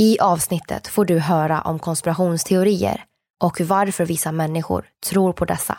I 0.00 0.18
avsnittet 0.20 0.88
får 0.88 1.04
du 1.04 1.18
höra 1.18 1.60
om 1.60 1.78
konspirationsteorier 1.78 3.04
och 3.42 3.60
varför 3.60 4.06
vissa 4.06 4.32
människor 4.32 4.86
tror 5.06 5.32
på 5.32 5.44
dessa. 5.44 5.78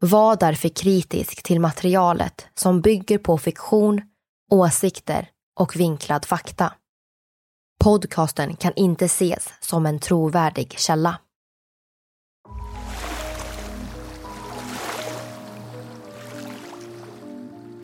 Var 0.00 0.36
därför 0.36 0.68
kritisk 0.68 1.42
till 1.42 1.60
materialet 1.60 2.46
som 2.54 2.80
bygger 2.80 3.18
på 3.18 3.38
fiktion, 3.38 4.00
åsikter 4.50 5.28
och 5.60 5.76
vinklad 5.76 6.24
fakta. 6.24 6.72
Podcasten 7.84 8.56
kan 8.56 8.72
inte 8.76 9.04
ses 9.04 9.48
som 9.60 9.86
en 9.86 9.98
trovärdig 9.98 10.78
källa. 10.78 11.18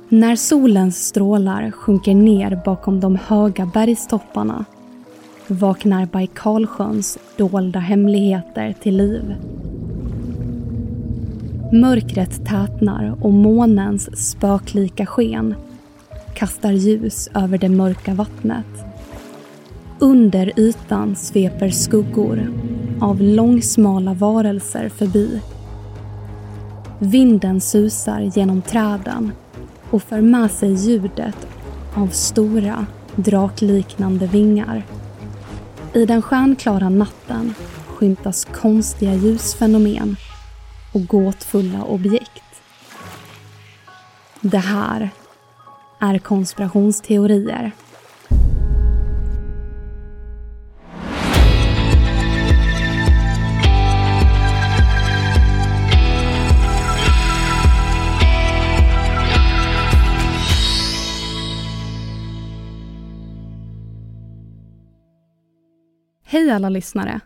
När 0.09 0.37
solens 0.37 1.07
strålar 1.07 1.71
sjunker 1.71 2.15
ner 2.15 2.63
bakom 2.65 3.01
de 3.01 3.17
höga 3.17 3.67
bergstopparna 3.67 4.65
vaknar 5.49 6.07
Baikalsjöns 6.07 7.19
dolda 7.37 7.79
hemligheter 7.79 8.75
till 8.83 8.97
liv. 8.97 9.35
Mörkret 11.73 12.47
tätnar 12.47 13.17
och 13.21 13.33
månens 13.33 14.31
spöklika 14.31 15.07
sken 15.07 15.55
kastar 16.35 16.73
ljus 16.73 17.29
över 17.35 17.59
det 17.59 17.69
mörka 17.69 18.15
vattnet. 18.15 18.85
Under 19.99 20.61
ytan 20.61 21.17
sveper 21.17 21.71
skuggor 21.71 22.53
av 23.01 23.21
långsmala 23.21 24.15
varelser 24.15 24.89
förbi. 24.89 25.41
Vinden 26.99 27.61
susar 27.61 28.21
genom 28.21 28.63
träden 28.63 29.33
och 29.91 30.03
för 30.03 30.21
med 30.21 30.51
sig 30.51 30.73
ljudet 30.73 31.47
av 31.95 32.07
stora 32.07 32.87
drakliknande 33.17 34.27
vingar. 34.27 34.83
I 35.95 36.07
den 36.07 36.23
stjärnklara 36.23 36.89
natten 36.89 37.55
skymtas 37.87 38.45
konstiga 38.45 39.15
ljusfenomen 39.15 40.17
och 40.93 41.07
gåtfulla 41.07 41.85
objekt. 41.85 42.63
Det 44.41 44.59
här 44.59 45.11
är 45.99 46.19
konspirationsteorier. 46.19 47.73
Hej 66.35 66.51
alla 66.51 66.69
lyssnare! 66.69 67.21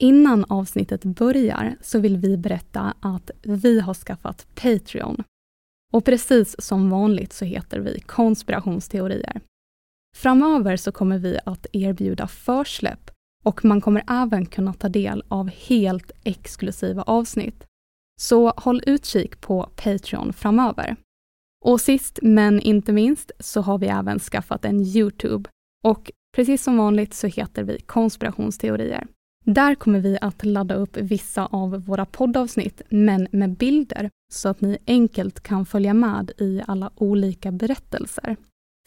Innan 0.00 0.44
avsnittet 0.44 1.04
börjar 1.04 1.76
så 1.80 1.98
vill 1.98 2.16
vi 2.16 2.36
berätta 2.36 2.94
att 3.00 3.30
vi 3.42 3.80
har 3.80 3.94
skaffat 3.94 4.46
Patreon. 4.54 5.22
Och 5.92 6.04
precis 6.04 6.60
som 6.60 6.90
vanligt 6.90 7.32
så 7.32 7.44
heter 7.44 7.80
vi 7.80 8.00
konspirationsteorier. 8.00 9.40
Framöver 10.16 10.76
så 10.76 10.92
kommer 10.92 11.18
vi 11.18 11.38
att 11.46 11.66
erbjuda 11.72 12.26
försläpp 12.26 13.10
och 13.44 13.64
man 13.64 13.80
kommer 13.80 14.04
även 14.08 14.46
kunna 14.46 14.72
ta 14.72 14.88
del 14.88 15.24
av 15.28 15.48
helt 15.48 16.12
exklusiva 16.24 17.02
avsnitt. 17.02 17.64
Så 18.20 18.50
håll 18.50 18.82
utkik 18.86 19.40
på 19.40 19.68
Patreon 19.76 20.32
framöver. 20.32 20.96
Och 21.64 21.80
sist 21.80 22.18
men 22.22 22.60
inte 22.60 22.92
minst 22.92 23.30
så 23.40 23.60
har 23.60 23.78
vi 23.78 23.86
även 23.86 24.18
skaffat 24.18 24.64
en 24.64 24.80
Youtube 24.80 25.50
och 25.84 26.10
precis 26.36 26.62
som 26.62 26.76
vanligt 26.76 27.14
så 27.14 27.26
heter 27.26 27.62
vi 27.62 27.78
konspirationsteorier. 27.78 29.06
Där 29.44 29.74
kommer 29.74 30.00
vi 30.00 30.18
att 30.20 30.44
ladda 30.44 30.74
upp 30.74 30.96
vissa 30.96 31.46
av 31.46 31.84
våra 31.84 32.06
poddavsnitt, 32.06 32.82
men 32.88 33.28
med 33.32 33.56
bilder, 33.56 34.10
så 34.32 34.48
att 34.48 34.60
ni 34.60 34.78
enkelt 34.86 35.40
kan 35.40 35.66
följa 35.66 35.94
med 35.94 36.30
i 36.38 36.62
alla 36.66 36.90
olika 36.94 37.52
berättelser. 37.52 38.36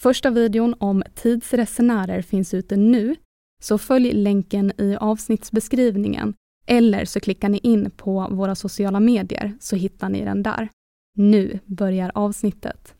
Första 0.01 0.29
videon 0.29 0.75
om 0.79 1.03
tidsresenärer 1.15 2.21
finns 2.21 2.53
ute 2.53 2.75
nu, 2.75 3.15
så 3.61 3.77
följ 3.77 4.11
länken 4.11 4.71
i 4.77 4.95
avsnittsbeskrivningen 4.95 6.33
eller 6.67 7.05
så 7.05 7.19
klickar 7.19 7.49
ni 7.49 7.57
in 7.57 7.91
på 7.91 8.27
våra 8.31 8.55
sociala 8.55 8.99
medier 8.99 9.53
så 9.59 9.75
hittar 9.75 10.09
ni 10.09 10.25
den 10.25 10.43
där. 10.43 10.69
Nu 11.17 11.59
börjar 11.65 12.11
avsnittet. 12.15 12.95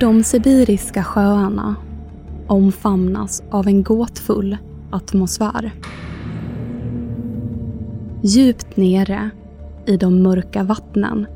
De 0.00 0.24
sibiriska 0.24 1.04
sjöarna 1.04 1.76
omfamnas 2.46 3.42
av 3.50 3.66
en 3.66 3.82
gåtfull 3.82 4.56
atmosfär. 4.90 5.72
Djupt 8.22 8.76
nere 8.76 9.30
i 9.86 9.96
de 9.96 10.22
mörka 10.22 10.62
vattnen 10.62 11.26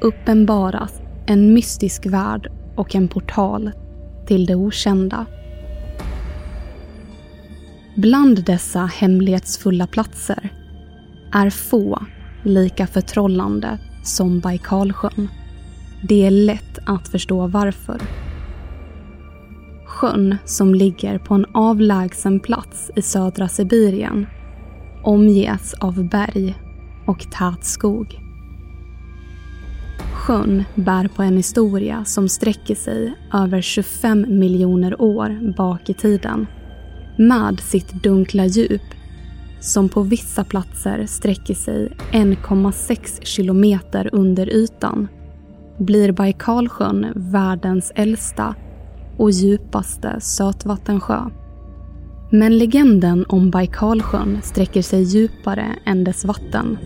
uppenbaras 0.00 1.00
en 1.26 1.54
mystisk 1.54 2.06
värld 2.06 2.52
och 2.76 2.94
en 2.94 3.08
portal 3.08 3.70
till 4.26 4.46
det 4.46 4.54
okända. 4.54 5.26
Bland 7.96 8.44
dessa 8.44 8.80
hemlighetsfulla 8.80 9.86
platser 9.86 10.48
är 11.32 11.50
få 11.50 12.02
lika 12.42 12.86
förtrollande 12.86 13.78
som 14.04 14.40
Baikalsjön. 14.40 15.28
Det 16.08 16.26
är 16.26 16.30
lätt 16.30 16.78
att 16.86 17.08
förstå 17.08 17.46
varför. 17.46 18.00
Sjön, 19.86 20.36
som 20.44 20.74
ligger 20.74 21.18
på 21.18 21.34
en 21.34 21.46
avlägsen 21.54 22.40
plats 22.40 22.90
i 22.96 23.02
södra 23.02 23.48
Sibirien, 23.48 24.26
omges 25.02 25.74
av 25.74 26.08
berg 26.08 26.54
och 27.06 27.30
tät 27.30 27.64
skog. 27.64 28.20
Sjön 30.14 30.64
bär 30.74 31.08
på 31.08 31.22
en 31.22 31.36
historia 31.36 32.04
som 32.04 32.28
sträcker 32.28 32.74
sig 32.74 33.14
över 33.32 33.60
25 33.60 34.38
miljoner 34.38 35.00
år 35.00 35.54
bak 35.56 35.90
i 35.90 35.94
tiden 35.94 36.46
med 37.18 37.60
sitt 37.60 38.02
dunkla 38.02 38.46
djup 38.46 38.94
som 39.60 39.88
på 39.88 40.02
vissa 40.02 40.44
platser 40.44 41.06
sträcker 41.06 41.54
sig 41.54 41.92
1,6 42.12 43.24
kilometer 43.24 44.10
under 44.12 44.48
ytan 44.54 45.08
blir 45.78 46.12
Baikalsjön 46.12 47.12
världens 47.14 47.92
äldsta 47.94 48.54
och 49.16 49.30
djupaste 49.30 50.20
sötvattensjö. 50.20 51.20
Men 52.30 52.58
legenden 52.58 53.24
om 53.28 53.50
Baikalsjön 53.50 54.38
sträcker 54.42 54.82
sig 54.82 55.02
djupare 55.02 55.66
än 55.86 56.04
dess 56.04 56.24
vatten. 56.24 56.78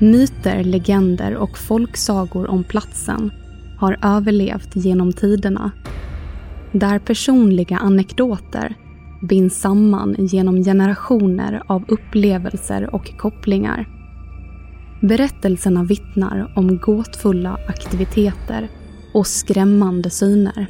Myter, 0.00 0.64
legender 0.64 1.36
och 1.36 1.58
folksagor 1.58 2.50
om 2.50 2.64
platsen 2.64 3.30
har 3.78 3.98
överlevt 4.02 4.76
genom 4.76 5.12
tiderna. 5.12 5.70
Där 6.72 6.98
personliga 6.98 7.76
anekdoter 7.76 8.74
binds 9.28 9.60
samman 9.60 10.16
genom 10.18 10.64
generationer 10.64 11.62
av 11.66 11.84
upplevelser 11.88 12.94
och 12.94 13.18
kopplingar. 13.18 13.99
Berättelserna 15.00 15.84
vittnar 15.84 16.52
om 16.56 16.78
gåtfulla 16.78 17.58
aktiviteter 17.68 18.68
och 19.14 19.26
skrämmande 19.26 20.10
syner. 20.10 20.66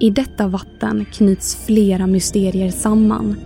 I 0.00 0.10
detta 0.10 0.48
vatten 0.48 1.04
knyts 1.12 1.66
flera 1.66 2.06
mysterier 2.06 2.70
samman 2.70 3.36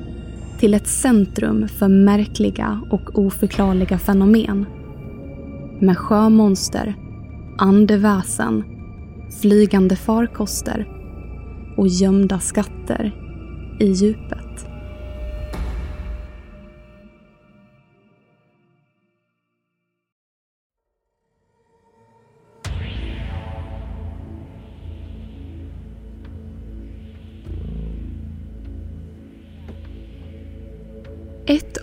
till 0.59 0.75
ett 0.75 0.87
centrum 0.87 1.69
för 1.69 1.89
märkliga 1.89 2.81
och 2.91 3.19
oförklarliga 3.19 3.99
fenomen. 3.99 4.67
Med 5.81 5.99
sjömonster, 5.99 6.95
andeväsen, 7.59 8.65
flygande 9.43 9.97
farkoster 9.97 10.89
och 11.77 11.89
gömda 11.89 12.39
skatter 12.39 13.13
i 13.81 13.87
djupet. 13.87 14.48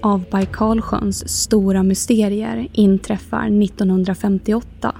Av 0.05 0.23
Baikalsjöns 0.31 1.29
stora 1.29 1.83
mysterier 1.83 2.67
inträffar 2.73 3.63
1958 3.63 4.95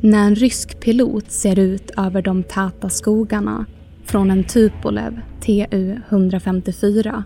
när 0.00 0.26
en 0.26 0.34
rysk 0.34 0.80
pilot 0.80 1.30
ser 1.30 1.58
ut 1.58 1.90
över 1.96 2.22
de 2.22 2.42
täta 2.42 2.88
skogarna 2.88 3.66
från 4.04 4.30
en 4.30 4.44
Tupolev 4.44 5.20
Tu-154 5.40 7.22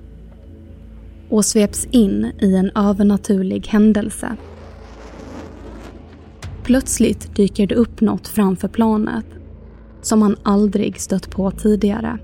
och 1.30 1.44
sveps 1.44 1.86
in 1.90 2.32
i 2.40 2.56
en 2.56 2.70
övernaturlig 2.74 3.66
händelse. 3.66 4.36
Plötsligt 6.62 7.36
dyker 7.36 7.66
det 7.66 7.74
upp 7.74 8.00
något 8.00 8.28
framför 8.28 8.68
planet 8.68 9.26
som 10.02 10.22
han 10.22 10.36
aldrig 10.42 11.00
stött 11.00 11.30
på 11.30 11.50
tidigare. 11.50 12.18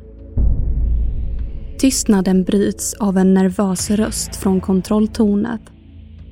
Tystnaden 1.83 2.45
bryts 2.45 2.95
av 2.95 3.19
en 3.19 3.35
nervös 3.35 3.91
röst 3.91 4.37
från 4.37 4.61
kontrolltornet 4.61 5.61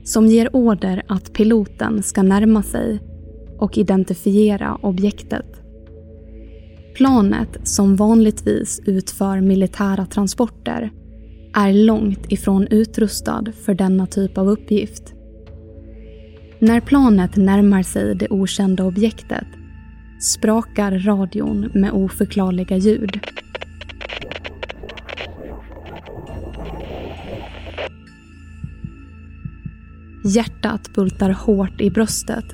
som 0.05 0.26
ger 0.26 0.56
order 0.56 1.02
att 1.08 1.32
piloten 1.32 2.02
ska 2.02 2.23
närma 2.23 2.62
sig 2.62 3.00
och 3.58 3.79
identifiera 3.79 4.75
objektet. 4.82 5.47
Planet, 6.97 7.58
som 7.64 7.97
vanligtvis 7.97 8.81
utför 8.87 9.41
militära 9.41 10.06
transporter, 10.06 10.91
är 11.55 11.73
långt 11.73 12.32
ifrån 12.32 12.67
utrustad 12.70 13.44
för 13.64 13.75
denna 13.75 14.06
typ 14.06 14.38
av 14.38 14.49
uppgift. 14.49 15.14
När 16.58 16.81
planet 16.81 17.37
närmar 17.37 17.82
sig 17.82 18.14
det 18.14 18.29
okända 18.31 18.85
objektet 18.85 19.46
sprakar 20.20 20.99
radion 20.99 21.70
med 21.75 21.93
oförklarliga 21.93 22.76
ljud. 22.76 23.20
Hjärtat 30.31 30.93
bultar 30.94 31.31
hårt 31.31 31.81
i 31.81 31.91
bröstet 31.91 32.44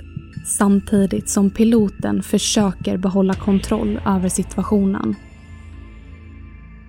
samtidigt 0.46 1.28
som 1.28 1.50
piloten 1.50 2.22
försöker 2.22 2.96
behålla 2.96 3.34
kontroll 3.34 4.00
över 4.06 4.28
situationen. 4.28 5.14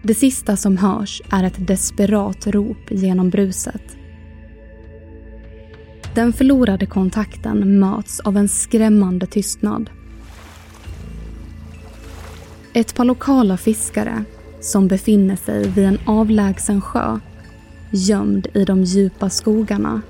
Det 0.03 0.13
sista 0.13 0.57
som 0.57 0.77
hörs 0.77 1.21
är 1.29 1.43
ett 1.43 1.67
desperat 1.67 2.47
rop 2.47 2.91
genom 2.91 3.29
bruset. 3.29 3.97
Den 6.15 6.33
förlorade 6.33 6.85
kontakten 6.85 7.79
möts 7.79 8.19
av 8.19 8.37
en 8.37 8.47
skrämmande 8.47 9.25
tystnad. 9.25 9.89
Ett 12.73 12.95
par 12.95 13.05
lokala 13.05 13.57
fiskare 13.57 14.23
som 14.61 14.87
befinner 14.87 15.35
sig 15.35 15.69
vid 15.69 15.85
en 15.85 15.99
avlägsen 16.05 16.81
sjö 16.81 17.19
gömd 17.91 18.47
i 18.53 18.65
de 18.65 18.83
djupa 18.83 19.29
skogarna 19.29 20.01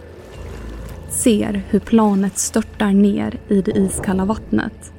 ser 1.10 1.62
hur 1.70 1.80
planet 1.80 2.38
störtar 2.38 2.92
ner 2.92 3.40
i 3.48 3.62
det 3.62 3.72
iskalla 3.72 4.26
vattnet. 4.26 4.94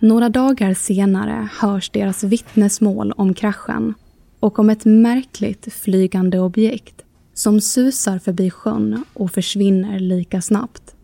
Några 0.00 0.28
dagar 0.28 0.74
senare 0.74 1.48
hörs 1.60 1.90
deras 1.90 2.24
vittnesmål 2.24 3.12
om 3.12 3.34
kraschen 3.34 3.94
och 4.40 4.58
om 4.58 4.70
ett 4.70 4.84
märkligt 4.84 5.72
flygande 5.72 6.38
objekt 6.38 7.04
som 7.34 7.60
susar 7.60 8.18
förbi 8.18 8.50
sjön 8.50 9.04
och 9.14 9.30
försvinner 9.30 9.98
lika 9.98 10.40
snabbt. 10.40 10.94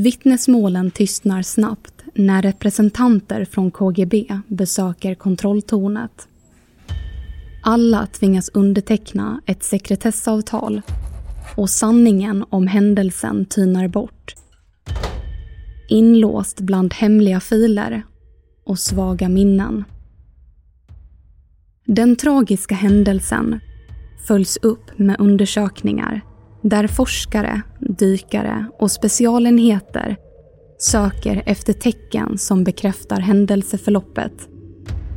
Vittnesmålen 0.00 0.90
tystnar 0.90 1.42
snabbt 1.42 1.94
när 2.14 2.42
representanter 2.42 3.44
från 3.44 3.70
KGB 3.70 4.26
besöker 4.48 5.14
kontrolltornet. 5.14 6.28
Alla 7.62 8.06
tvingas 8.06 8.48
underteckna 8.48 9.40
ett 9.46 9.62
sekretessavtal 9.62 10.82
och 11.56 11.70
sanningen 11.70 12.44
om 12.50 12.66
händelsen 12.66 13.44
tynar 13.44 13.88
bort. 13.88 14.34
Inlåst 15.88 16.60
bland 16.60 16.94
hemliga 16.94 17.40
filer 17.40 18.02
och 18.64 18.78
svaga 18.78 19.28
minnen. 19.28 19.84
Den 21.86 22.16
tragiska 22.16 22.74
händelsen 22.74 23.60
följs 24.26 24.56
upp 24.56 24.98
med 24.98 25.16
undersökningar 25.18 26.20
där 26.62 26.86
forskare, 26.86 27.62
dykare 27.80 28.66
och 28.78 28.90
specialenheter 28.90 30.16
söker 30.78 31.42
efter 31.46 31.72
tecken 31.72 32.38
som 32.38 32.64
bekräftar 32.64 33.20
händelseförloppet. 33.20 34.48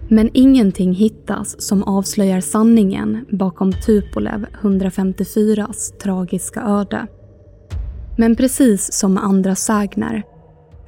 Men 0.09 0.29
ingenting 0.33 0.93
hittas 0.93 1.61
som 1.61 1.83
avslöjar 1.83 2.41
sanningen 2.41 3.25
bakom 3.29 3.71
Tupolev 3.73 4.45
154s 4.61 5.97
tragiska 5.97 6.61
öde. 6.61 7.07
Men 8.17 8.35
precis 8.35 8.93
som 8.93 9.13
med 9.13 9.23
andra 9.23 9.55
sägner 9.55 10.23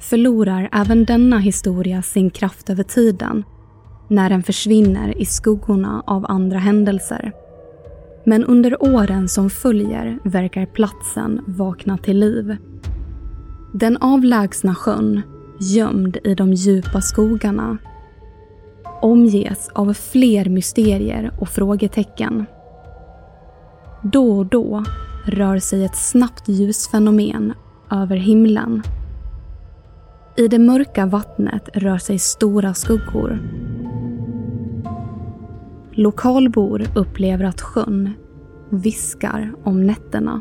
förlorar 0.00 0.68
även 0.72 1.04
denna 1.04 1.38
historia 1.38 2.02
sin 2.02 2.30
kraft 2.30 2.70
över 2.70 2.82
tiden 2.82 3.44
när 4.08 4.30
den 4.30 4.42
försvinner 4.42 5.18
i 5.18 5.26
skuggorna 5.26 6.02
av 6.06 6.26
andra 6.28 6.58
händelser. 6.58 7.32
Men 8.28 8.44
under 8.44 8.82
åren 8.82 9.28
som 9.28 9.50
följer 9.50 10.18
verkar 10.24 10.66
platsen 10.66 11.40
vakna 11.46 11.98
till 11.98 12.18
liv. 12.18 12.56
Den 13.74 13.96
avlägsna 13.96 14.74
sjön, 14.74 15.22
gömd 15.60 16.18
i 16.24 16.34
de 16.34 16.52
djupa 16.52 17.00
skogarna, 17.00 17.78
omges 19.02 19.68
av 19.68 19.92
fler 19.92 20.44
mysterier 20.44 21.30
och 21.40 21.48
frågetecken. 21.48 22.46
Då 24.02 24.38
och 24.38 24.46
då 24.46 24.84
rör 25.24 25.58
sig 25.58 25.84
ett 25.84 25.96
snabbt 25.96 26.48
ljusfenomen 26.48 27.52
över 27.90 28.16
himlen. 28.16 28.82
I 30.36 30.48
det 30.48 30.58
mörka 30.58 31.06
vattnet 31.06 31.68
rör 31.74 31.98
sig 31.98 32.18
stora 32.18 32.74
skuggor 32.74 33.38
Lokalbor 35.98 36.86
upplever 36.94 37.44
att 37.44 37.60
sjön 37.60 38.12
viskar 38.70 39.54
om 39.64 39.86
nätterna. 39.86 40.40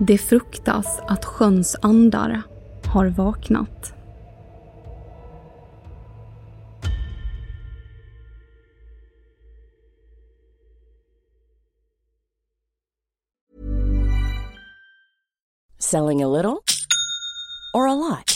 Det 0.00 0.18
fruktas 0.18 1.00
att 1.08 1.24
sjöns 1.24 1.76
andar 1.82 2.42
har 2.84 3.06
vaknat. 3.06 3.92
Selling 15.78 16.22
a 16.22 16.28
little 16.28 16.58
or 17.74 17.88
a 17.88 17.94
lot? 17.94 18.35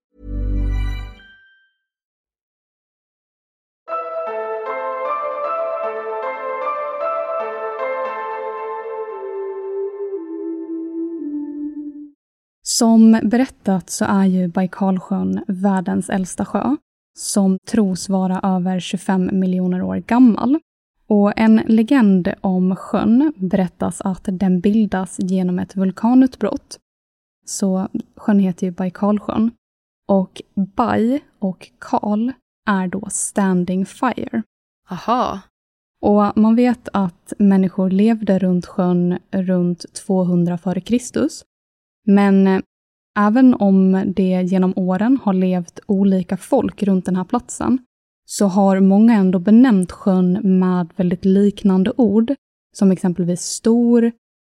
Som 12.81 13.19
berättat 13.23 13.89
så 13.89 14.05
är 14.05 14.25
ju 14.25 14.47
Baikalsjön 14.47 15.43
världens 15.47 16.09
äldsta 16.09 16.45
sjö, 16.45 16.75
som 17.17 17.57
tros 17.67 18.09
vara 18.09 18.39
över 18.43 18.79
25 18.79 19.29
miljoner 19.33 19.81
år 19.81 19.95
gammal. 19.95 20.59
Och 21.07 21.33
en 21.35 21.55
legend 21.67 22.33
om 22.41 22.75
sjön 22.75 23.33
berättas 23.35 24.01
att 24.01 24.21
den 24.23 24.59
bildas 24.59 25.17
genom 25.19 25.59
ett 25.59 25.75
vulkanutbrott. 25.75 26.79
Så 27.45 27.87
sjön 28.15 28.39
heter 28.39 28.67
ju 28.67 28.71
Baikalsjön. 28.71 29.51
Och 30.07 30.41
Bai 30.75 31.19
och 31.39 31.71
Kal 31.79 32.31
är 32.67 32.87
då 32.87 33.07
standing 33.09 33.85
fire. 33.85 34.43
Aha. 34.89 35.39
Och 36.01 36.37
man 36.37 36.55
vet 36.55 36.89
att 36.93 37.33
människor 37.37 37.89
levde 37.89 38.39
runt 38.39 38.65
sjön 38.65 39.19
runt 39.31 39.93
200 39.93 40.53
f.Kr. 40.53 41.27
Men 42.05 42.61
även 43.19 43.53
om 43.53 44.03
det 44.15 44.41
genom 44.41 44.73
åren 44.75 45.19
har 45.23 45.33
levt 45.33 45.79
olika 45.85 46.37
folk 46.37 46.83
runt 46.83 47.05
den 47.05 47.15
här 47.15 47.23
platsen, 47.23 47.79
så 48.25 48.45
har 48.45 48.79
många 48.79 49.13
ändå 49.13 49.39
benämnt 49.39 49.91
sjön 49.91 50.59
med 50.59 50.89
väldigt 50.95 51.25
liknande 51.25 51.93
ord, 51.97 52.33
som 52.73 52.91
exempelvis 52.91 53.41
stor, 53.41 54.11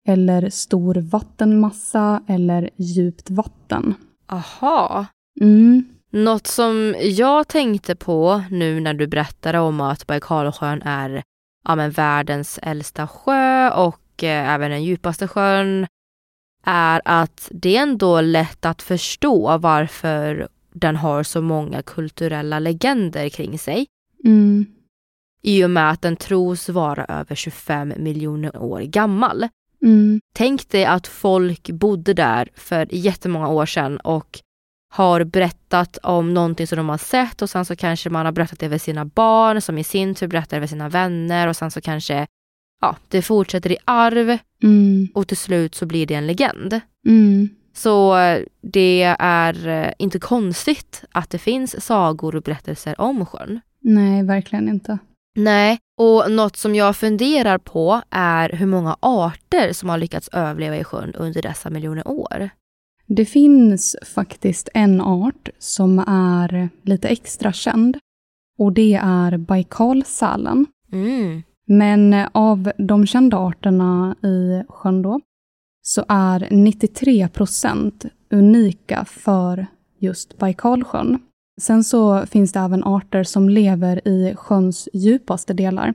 eller 0.08 0.50
stor 0.50 0.94
vattenmassa, 0.94 2.22
eller 2.26 2.70
djupt 2.76 3.30
vatten. 3.30 3.94
Aha. 4.26 5.06
Mm. 5.40 5.84
Något 6.10 6.46
som 6.46 6.94
jag 7.00 7.48
tänkte 7.48 7.96
på 7.96 8.42
nu 8.50 8.80
när 8.80 8.94
du 8.94 9.06
berättade 9.06 9.58
om 9.58 9.80
att 9.80 10.06
Baikalsjön 10.06 10.82
är 10.82 11.22
ja, 11.64 11.76
men 11.76 11.90
världens 11.90 12.58
äldsta 12.62 13.06
sjö 13.06 13.70
och 13.70 14.24
eh, 14.24 14.54
även 14.54 14.70
den 14.70 14.84
djupaste 14.84 15.28
sjön 15.28 15.86
är 16.68 17.02
att 17.04 17.48
det 17.50 17.76
är 17.76 17.82
ändå 17.82 18.20
lätt 18.20 18.66
att 18.66 18.82
förstå 18.82 19.58
varför 19.58 20.48
den 20.72 20.96
har 20.96 21.22
så 21.22 21.40
många 21.40 21.82
kulturella 21.82 22.58
legender 22.58 23.28
kring 23.28 23.58
sig. 23.58 23.86
Mm. 24.24 24.66
I 25.42 25.64
och 25.64 25.70
med 25.70 25.90
att 25.90 26.02
den 26.02 26.16
tros 26.16 26.68
vara 26.68 27.04
över 27.04 27.34
25 27.34 27.92
miljoner 27.96 28.56
år 28.56 28.80
gammal. 28.80 29.48
Mm. 29.82 30.20
Tänk 30.34 30.68
dig 30.68 30.84
att 30.84 31.06
folk 31.06 31.70
bodde 31.70 32.14
där 32.14 32.48
för 32.54 32.94
jättemånga 32.94 33.48
år 33.48 33.66
sedan 33.66 33.98
och 33.98 34.40
har 34.90 35.24
berättat 35.24 35.98
om 36.02 36.34
någonting 36.34 36.66
som 36.66 36.76
de 36.78 36.88
har 36.88 36.98
sett 36.98 37.42
och 37.42 37.50
sen 37.50 37.64
så 37.64 37.76
kanske 37.76 38.10
man 38.10 38.24
har 38.26 38.32
berättat 38.32 38.58
det 38.58 38.70
för 38.70 38.78
sina 38.78 39.04
barn 39.04 39.60
som 39.60 39.78
i 39.78 39.84
sin 39.84 40.14
tur 40.14 40.26
berättar 40.26 40.56
det 40.56 40.66
för 40.66 40.70
sina 40.70 40.88
vänner 40.88 41.48
och 41.48 41.56
sen 41.56 41.70
så 41.70 41.80
kanske 41.80 42.26
ja, 42.80 42.96
det 43.08 43.22
fortsätter 43.22 43.72
i 43.72 43.76
arv 43.84 44.38
Mm. 44.62 45.08
och 45.14 45.26
till 45.28 45.36
slut 45.36 45.74
så 45.74 45.86
blir 45.86 46.06
det 46.06 46.14
en 46.14 46.26
legend. 46.26 46.80
Mm. 47.06 47.48
Så 47.74 48.18
eh, 48.18 48.42
det 48.62 49.02
är 49.18 49.68
eh, 49.68 49.92
inte 49.98 50.18
konstigt 50.18 51.04
att 51.12 51.30
det 51.30 51.38
finns 51.38 51.84
sagor 51.84 52.36
och 52.36 52.42
berättelser 52.42 53.00
om 53.00 53.26
sjön. 53.26 53.60
Nej, 53.80 54.22
verkligen 54.22 54.68
inte. 54.68 54.98
Nej, 55.36 55.78
och 55.98 56.30
något 56.32 56.56
som 56.56 56.74
jag 56.74 56.96
funderar 56.96 57.58
på 57.58 58.02
är 58.10 58.48
hur 58.50 58.66
många 58.66 58.96
arter 59.00 59.72
som 59.72 59.88
har 59.88 59.98
lyckats 59.98 60.28
överleva 60.32 60.76
i 60.76 60.84
sjön 60.84 61.14
under 61.14 61.42
dessa 61.42 61.70
miljoner 61.70 62.08
år. 62.08 62.50
Det 63.06 63.24
finns 63.24 63.96
faktiskt 64.14 64.68
en 64.74 65.00
art 65.00 65.48
som 65.58 65.98
är 66.08 66.68
lite 66.82 67.08
extra 67.08 67.52
känd. 67.52 67.98
Och 68.58 68.72
det 68.72 68.94
är 69.02 69.36
baikalsälen. 69.36 70.66
Mm. 70.92 71.42
Men 71.68 72.14
eh, 72.14 72.28
av 72.32 72.72
de 72.78 73.06
kända 73.06 73.36
arterna 73.36 74.16
i 74.22 74.62
sjön 74.68 75.02
då, 75.02 75.20
så 75.82 76.04
är 76.08 76.48
93 76.50 77.28
procent 77.28 78.04
unika 78.30 79.04
för 79.04 79.66
just 79.98 80.38
Baikalsjön. 80.38 81.18
Sen 81.60 81.84
så 81.84 82.26
finns 82.26 82.52
det 82.52 82.60
även 82.60 82.84
arter 82.84 83.24
som 83.24 83.48
lever 83.48 84.08
i 84.08 84.34
sjöns 84.36 84.88
djupaste 84.92 85.54
delar. 85.54 85.94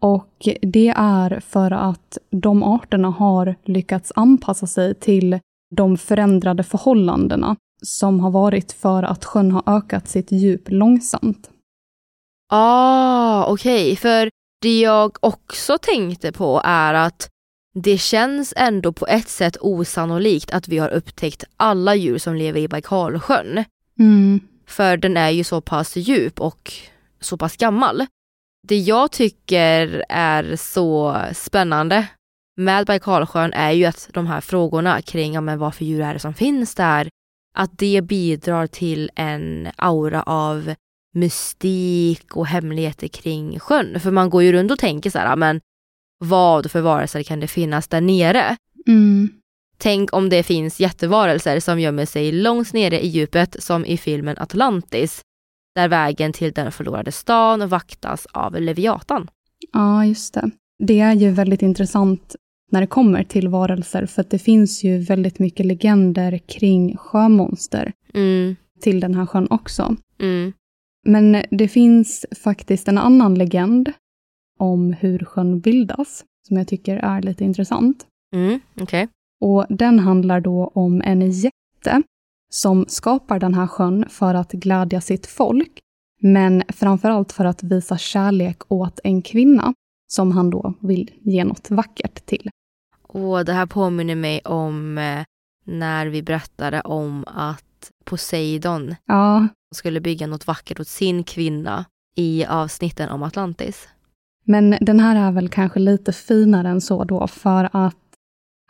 Och 0.00 0.48
det 0.62 0.94
är 0.96 1.40
för 1.40 1.70
att 1.70 2.18
de 2.30 2.62
arterna 2.62 3.08
har 3.08 3.54
lyckats 3.64 4.12
anpassa 4.14 4.66
sig 4.66 4.94
till 4.94 5.38
de 5.76 5.96
förändrade 5.96 6.62
förhållandena 6.62 7.56
som 7.82 8.20
har 8.20 8.30
varit 8.30 8.72
för 8.72 9.02
att 9.02 9.24
sjön 9.24 9.52
har 9.52 9.62
ökat 9.66 10.08
sitt 10.08 10.32
djup 10.32 10.70
långsamt. 10.70 11.50
Ah, 12.48 13.46
okej. 13.52 13.96
För 13.96 14.30
det 14.62 14.80
jag 14.80 15.16
också 15.20 15.78
tänkte 15.78 16.32
på 16.32 16.62
är 16.64 16.94
att 16.94 17.28
det 17.74 17.98
känns 17.98 18.54
ändå 18.56 18.92
på 18.92 19.06
ett 19.06 19.28
sätt 19.28 19.56
osannolikt 19.60 20.50
att 20.50 20.68
vi 20.68 20.78
har 20.78 20.88
upptäckt 20.88 21.44
alla 21.56 21.94
djur 21.94 22.18
som 22.18 22.34
lever 22.34 22.60
i 22.60 22.68
Baikalsjön. 22.68 23.64
Mm. 23.98 24.40
För 24.66 24.96
den 24.96 25.16
är 25.16 25.30
ju 25.30 25.44
så 25.44 25.60
pass 25.60 25.96
djup 25.96 26.40
och 26.40 26.72
så 27.20 27.36
pass 27.36 27.56
gammal. 27.56 28.06
Det 28.68 28.78
jag 28.78 29.10
tycker 29.10 30.04
är 30.08 30.56
så 30.56 31.22
spännande 31.32 32.06
med 32.56 32.86
Baikalsjön 32.86 33.52
är 33.52 33.70
ju 33.70 33.84
att 33.84 34.08
de 34.12 34.26
här 34.26 34.40
frågorna 34.40 35.02
kring 35.02 35.34
ja, 35.34 35.40
men 35.40 35.58
vad 35.58 35.74
för 35.74 35.84
djur 35.84 36.00
är 36.00 36.12
det 36.12 36.20
som 36.20 36.34
finns 36.34 36.74
där, 36.74 37.08
att 37.54 37.78
det 37.78 38.00
bidrar 38.02 38.66
till 38.66 39.10
en 39.14 39.68
aura 39.76 40.22
av 40.22 40.74
mystik 41.14 42.36
och 42.36 42.46
hemligheter 42.46 43.08
kring 43.08 43.58
sjön. 43.58 44.00
För 44.00 44.10
man 44.10 44.30
går 44.30 44.42
ju 44.42 44.52
runt 44.52 44.70
och 44.70 44.78
tänker 44.78 45.10
så 45.10 45.18
här, 45.18 45.36
men 45.36 45.60
vad 46.18 46.70
för 46.70 46.80
varelser 46.80 47.22
kan 47.22 47.40
det 47.40 47.48
finnas 47.48 47.88
där 47.88 48.00
nere? 48.00 48.56
Mm. 48.86 49.28
Tänk 49.78 50.12
om 50.12 50.28
det 50.28 50.42
finns 50.42 50.80
jättevarelser 50.80 51.60
som 51.60 51.80
gömmer 51.80 52.06
sig 52.06 52.32
långt 52.32 52.72
nere 52.72 53.04
i 53.04 53.08
djupet 53.08 53.62
som 53.62 53.84
i 53.86 53.96
filmen 53.96 54.36
Atlantis, 54.38 55.20
där 55.74 55.88
vägen 55.88 56.32
till 56.32 56.52
den 56.52 56.72
förlorade 56.72 57.12
stan 57.12 57.68
vaktas 57.68 58.26
av 58.32 58.60
Leviatan. 58.60 59.28
Ja, 59.72 60.04
just 60.06 60.34
det. 60.34 60.50
Det 60.78 61.00
är 61.00 61.12
ju 61.14 61.30
väldigt 61.30 61.62
intressant 61.62 62.36
när 62.70 62.80
det 62.80 62.86
kommer 62.86 63.24
till 63.24 63.48
varelser, 63.48 64.06
för 64.06 64.20
att 64.20 64.30
det 64.30 64.38
finns 64.38 64.84
ju 64.84 64.98
väldigt 64.98 65.38
mycket 65.38 65.66
legender 65.66 66.38
kring 66.38 66.96
sjömonster 66.96 67.92
Mm. 68.14 68.56
till 68.80 69.00
den 69.00 69.14
här 69.14 69.26
sjön 69.26 69.46
också. 69.50 69.96
Mm. 70.20 70.52
Men 71.04 71.44
det 71.50 71.68
finns 71.68 72.26
faktiskt 72.44 72.88
en 72.88 72.98
annan 72.98 73.34
legend 73.34 73.92
om 74.58 74.92
hur 74.92 75.18
sjön 75.18 75.60
bildas, 75.60 76.24
som 76.48 76.56
jag 76.56 76.68
tycker 76.68 76.96
är 76.96 77.22
lite 77.22 77.44
intressant. 77.44 78.06
Mm. 78.34 78.60
Okej. 78.80 79.08
Och 79.40 79.66
den 79.68 79.98
handlar 79.98 80.40
då 80.40 80.72
om 80.74 81.02
en 81.02 81.30
jätte 81.30 82.02
som 82.50 82.84
skapar 82.88 83.38
den 83.38 83.54
här 83.54 83.66
sjön 83.66 84.04
för 84.08 84.34
att 84.34 84.52
glädja 84.52 85.00
sitt 85.00 85.26
folk, 85.26 85.78
men 86.20 86.62
framförallt 86.68 87.32
för 87.32 87.44
att 87.44 87.62
visa 87.62 87.98
kärlek 87.98 88.72
åt 88.72 89.00
en 89.04 89.22
kvinna 89.22 89.74
som 90.12 90.32
han 90.32 90.50
då 90.50 90.74
vill 90.80 91.10
ge 91.20 91.44
något 91.44 91.70
vackert 91.70 92.26
till. 92.26 92.50
Och 93.02 93.44
det 93.44 93.52
här 93.52 93.66
påminner 93.66 94.14
mig 94.14 94.40
om 94.40 94.98
eh, 94.98 95.24
när 95.64 96.06
vi 96.06 96.22
berättade 96.22 96.80
om 96.80 97.24
att 97.26 97.64
Poseidon 98.04 98.94
Ja, 99.06 99.48
skulle 99.74 100.00
bygga 100.00 100.26
något 100.26 100.46
vackert 100.46 100.80
åt 100.80 100.88
sin 100.88 101.24
kvinna 101.24 101.84
i 102.16 102.44
avsnitten 102.44 103.08
om 103.08 103.22
Atlantis. 103.22 103.88
men 104.44 104.76
den 104.80 105.00
här 105.00 105.28
är 105.28 105.32
väl 105.32 105.48
kanske 105.48 105.78
lite 105.80 106.12
finare 106.12 106.68
än 106.68 106.80
så 106.80 107.04
då, 107.04 107.26
för 107.26 107.68
att 107.72 107.96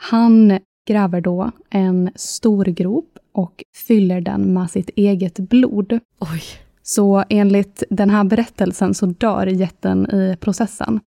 han 0.03 0.59
gräver 0.89 1.21
då 1.21 1.51
en 1.71 2.11
stor 2.17 2.65
grop 2.65 3.19
och 3.33 3.65
fyller 3.87 4.21
den 4.21 4.53
med 4.55 4.71
sitt 4.71 4.89
eget 4.89 5.39
blod. 5.39 6.01
Oj. 6.19 6.43
Så 6.83 7.25
enligt 7.29 7.83
den 7.91 8.11
här 8.11 8.25
berättelsen 8.25 8.95
så 8.95 9.07
dör 9.07 9.47
jätten 9.47 10.11
i 10.11 10.37
processen. 10.41 11.01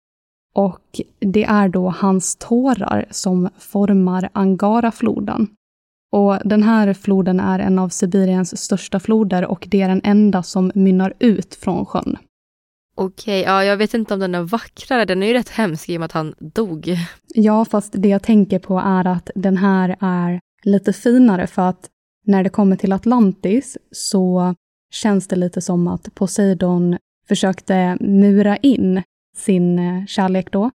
Och 0.54 1.00
det 1.18 1.44
är 1.44 1.68
då 1.68 1.90
hans 1.90 2.36
tårar 2.36 3.06
som 3.10 3.48
formar 3.58 4.28
Angarafloden. 4.32 5.48
Och 6.14 6.38
den 6.44 6.62
här 6.62 6.94
floden 6.94 7.40
är 7.40 7.58
en 7.58 7.78
av 7.78 7.88
Sibiriens 7.88 8.62
största 8.62 9.00
floder 9.00 9.44
och 9.46 9.66
det 9.70 9.82
är 9.82 9.88
den 9.88 10.00
enda 10.04 10.42
som 10.42 10.72
mynnar 10.74 11.14
ut 11.18 11.54
från 11.54 11.86
sjön. 11.86 12.18
Okej, 12.96 13.42
ja 13.42 13.64
jag 13.64 13.76
vet 13.76 13.94
inte 13.94 14.14
om 14.14 14.20
den 14.20 14.34
är 14.34 14.42
vackrare. 14.42 15.04
Den 15.04 15.22
är 15.22 15.26
ju 15.26 15.32
rätt 15.32 15.48
hemsk 15.48 15.88
i 15.88 15.96
och 15.96 16.00
med 16.00 16.04
att 16.04 16.12
han 16.12 16.34
dog. 16.38 16.96
Ja, 17.34 17.64
fast 17.64 17.92
det 17.96 18.08
jag 18.08 18.22
tänker 18.22 18.58
på 18.58 18.78
är 18.78 19.06
att 19.06 19.30
den 19.34 19.56
här 19.56 19.96
är 20.00 20.40
lite 20.64 20.92
finare 20.92 21.46
för 21.46 21.62
att 21.62 21.88
när 22.26 22.44
det 22.44 22.50
kommer 22.50 22.76
till 22.76 22.92
Atlantis 22.92 23.78
så 23.90 24.54
känns 24.90 25.28
det 25.28 25.36
lite 25.36 25.60
som 25.60 25.88
att 25.88 26.14
Poseidon 26.14 26.98
försökte 27.28 27.96
mura 28.00 28.56
in 28.56 29.02
sin 29.36 29.78
eh, 29.78 30.06
kärlek 30.06 30.52
då 30.52 30.70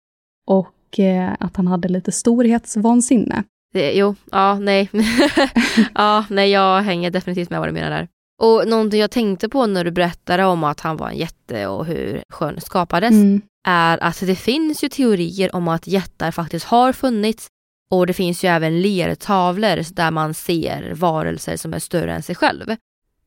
och 0.46 0.98
eh, 0.98 1.32
att 1.40 1.56
han 1.56 1.66
hade 1.66 1.88
lite 1.88 2.12
storhetsvansinne. 2.12 3.44
Det, 3.72 3.92
jo, 3.92 4.14
ja, 4.30 4.58
nej. 4.58 4.90
ja, 5.94 6.24
nej, 6.30 6.50
jag 6.50 6.82
hänger 6.82 7.10
definitivt 7.10 7.50
med 7.50 7.60
vad 7.60 7.68
du 7.68 7.72
menar 7.72 7.90
där. 7.90 8.08
Och 8.42 8.68
någonting 8.68 9.00
jag 9.00 9.10
tänkte 9.10 9.48
på 9.48 9.66
när 9.66 9.84
du 9.84 9.90
berättade 9.90 10.44
om 10.44 10.64
att 10.64 10.80
han 10.80 10.96
var 10.96 11.08
en 11.08 11.16
jätte 11.16 11.66
och 11.66 11.86
hur 11.86 12.22
sjön 12.32 12.60
skapades 12.60 13.10
Mm. 13.10 13.40
är 13.66 13.98
att 14.02 14.20
det 14.20 14.34
finns 14.36 14.84
ju 14.84 14.88
teorier 14.88 15.56
om 15.56 15.68
att 15.68 15.86
jättar 15.86 16.30
faktiskt 16.30 16.66
har 16.66 16.92
funnits 16.92 17.46
och 17.90 18.06
det 18.06 18.12
finns 18.12 18.44
ju 18.44 18.48
även 18.48 18.80
lertavlor 18.82 19.94
där 19.94 20.10
man 20.10 20.34
ser 20.34 20.94
varelser 20.94 21.56
som 21.56 21.74
är 21.74 21.78
större 21.78 22.14
än 22.14 22.22
sig 22.22 22.34
själv. 22.34 22.76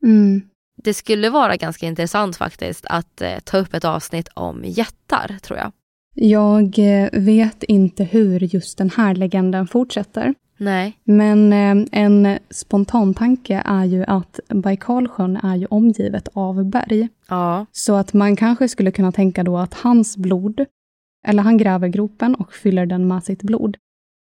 Mm. 0.02 0.42
Det 0.84 0.94
skulle 0.94 1.30
vara 1.30 1.56
ganska 1.56 1.86
intressant 1.86 2.36
faktiskt 2.36 2.86
att 2.88 3.20
eh, 3.20 3.38
ta 3.44 3.58
upp 3.58 3.74
ett 3.74 3.84
avsnitt 3.84 4.28
om 4.34 4.62
jättar, 4.64 5.36
tror 5.42 5.58
jag. 5.58 5.72
Jag 6.14 6.78
eh, 6.78 7.08
vet 7.12 7.62
inte 7.62 8.04
hur 8.04 8.54
just 8.54 8.78
den 8.78 8.90
här 8.90 9.14
legenden 9.14 9.66
fortsätter. 9.66 10.34
Nej. 10.56 10.98
Men 11.04 11.52
eh, 11.52 11.86
en 11.92 12.38
spontan 12.50 13.14
tanke 13.14 13.62
är 13.64 13.84
ju 13.84 14.04
att 14.04 14.40
Baikalsjön 14.48 15.36
är 15.36 15.56
ju 15.56 15.66
omgivet 15.66 16.28
av 16.32 16.64
berg. 16.64 17.08
Ja. 17.28 17.66
Så 17.72 17.94
att 17.94 18.12
man 18.12 18.36
kanske 18.36 18.68
skulle 18.68 18.90
kunna 18.90 19.12
tänka 19.12 19.44
då 19.44 19.58
att 19.58 19.74
hans 19.74 20.16
blod, 20.16 20.64
eller 21.26 21.42
han 21.42 21.58
gräver 21.58 21.88
gropen 21.88 22.34
och 22.34 22.52
fyller 22.52 22.86
den 22.86 23.08
med 23.08 23.24
sitt 23.24 23.42
blod. 23.42 23.76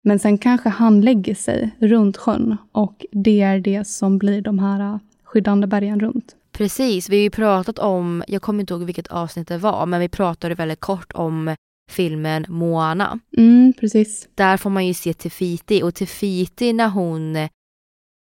Men 0.03 0.19
sen 0.19 0.37
kanske 0.37 0.69
han 0.69 1.01
lägger 1.01 1.35
sig 1.35 1.71
runt 1.79 2.17
sjön 2.17 2.57
och 2.71 3.05
det 3.11 3.41
är 3.41 3.59
det 3.59 3.87
som 3.87 4.17
blir 4.17 4.41
de 4.41 4.59
här 4.59 4.79
eh, 4.79 4.99
skyddande 5.23 5.67
bergen 5.67 5.99
runt. 5.99 6.35
Precis, 6.51 7.09
vi 7.09 7.15
har 7.15 7.23
ju 7.23 7.29
pratat 7.29 7.79
om, 7.79 8.23
jag 8.27 8.41
kommer 8.41 8.59
inte 8.59 8.73
ihåg 8.73 8.83
vilket 8.83 9.07
avsnitt 9.07 9.47
det 9.47 9.57
var, 9.57 9.85
men 9.85 9.99
vi 9.99 10.09
pratade 10.09 10.55
väldigt 10.55 10.79
kort 10.79 11.11
om 11.13 11.55
filmen 11.89 12.45
Moana. 12.49 13.19
Mm, 13.37 13.73
precis. 13.79 14.27
Där 14.35 14.57
får 14.57 14.69
man 14.69 14.87
ju 14.87 14.93
se 14.93 15.13
Tefiti 15.13 15.83
och 15.83 15.95
Tefiti 15.95 16.73
när 16.73 16.89
hon, 16.89 17.33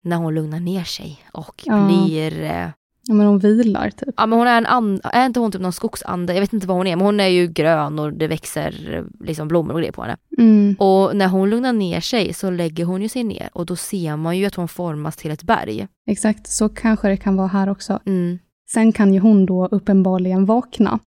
när 0.05 0.17
hon 0.17 0.35
lugnar 0.35 0.61
ner 0.61 0.85
sig 0.85 1.19
och 1.33 1.63
Ja. 1.67 1.87
blir 1.87 2.43
eh, 2.43 2.69
Ja, 3.09 3.15
men 3.15 3.27
de 3.27 3.39
vilar 3.39 3.91
typ. 3.91 4.15
Ja 4.17 4.27
men 4.27 4.39
hon 4.39 4.49
är 4.49 4.59
en 4.59 4.67
and, 4.67 5.01
är 5.05 5.27
inte 5.27 5.41
hon 5.41 5.53
typ 5.53 5.61
någon 5.61 5.73
skogsande? 5.73 6.35
Jag 6.35 6.41
vet 6.41 6.53
inte 6.53 6.67
vad 6.67 6.77
hon 6.77 6.87
är 6.87 6.97
men 6.97 7.05
hon 7.07 7.21
är 7.21 7.27
ju 7.27 7.47
grön 7.47 7.99
och 7.99 8.13
det 8.13 8.27
växer 8.29 9.05
liksom 9.21 9.49
blommor 9.49 9.73
och 9.75 9.79
grejer 9.81 9.93
på 9.93 10.03
henne. 10.03 10.17
Mm. 10.39 10.77
Och 10.79 11.17
när 11.17 11.29
hon 11.29 11.51
lugnar 11.51 11.73
ner 11.73 12.01
sig 12.01 12.35
så 12.35 12.51
lägger 12.51 12.85
hon 12.85 13.03
ju 13.03 13.09
sig 13.09 13.25
ner 13.25 13.49
och 13.53 13.67
då 13.67 13.77
ser 13.77 14.17
man 14.17 14.39
ju 14.39 14.47
att 14.47 14.55
hon 14.55 14.69
formas 14.69 15.17
till 15.17 15.31
ett 15.31 15.43
berg. 15.43 15.87
Exakt, 16.11 16.47
så 16.47 16.69
kanske 16.69 17.09
det 17.09 17.17
kan 17.17 17.37
vara 17.37 17.49
här 17.49 17.69
också. 17.69 17.99
Mm. 18.07 18.39
Sen 18.73 18.93
kan 18.93 19.15
ju 19.15 19.21
hon 19.21 19.47
då 19.47 19.67
uppenbarligen 19.67 20.45
vakna. 20.45 20.99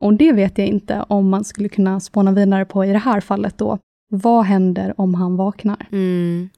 Och 0.00 0.14
det 0.14 0.32
vet 0.32 0.58
jag 0.58 0.66
inte 0.66 1.04
om 1.08 1.28
man 1.28 1.44
skulle 1.44 1.68
kunna 1.68 2.00
spåna 2.00 2.32
vidare 2.32 2.64
på 2.64 2.84
i 2.84 2.92
det 2.92 2.98
här 2.98 3.20
fallet 3.20 3.58
då. 3.58 3.78
Vad 4.10 4.44
händer 4.44 4.94
om 5.00 5.14
han 5.14 5.36
vaknar? 5.36 5.86
Mm. 5.92 6.48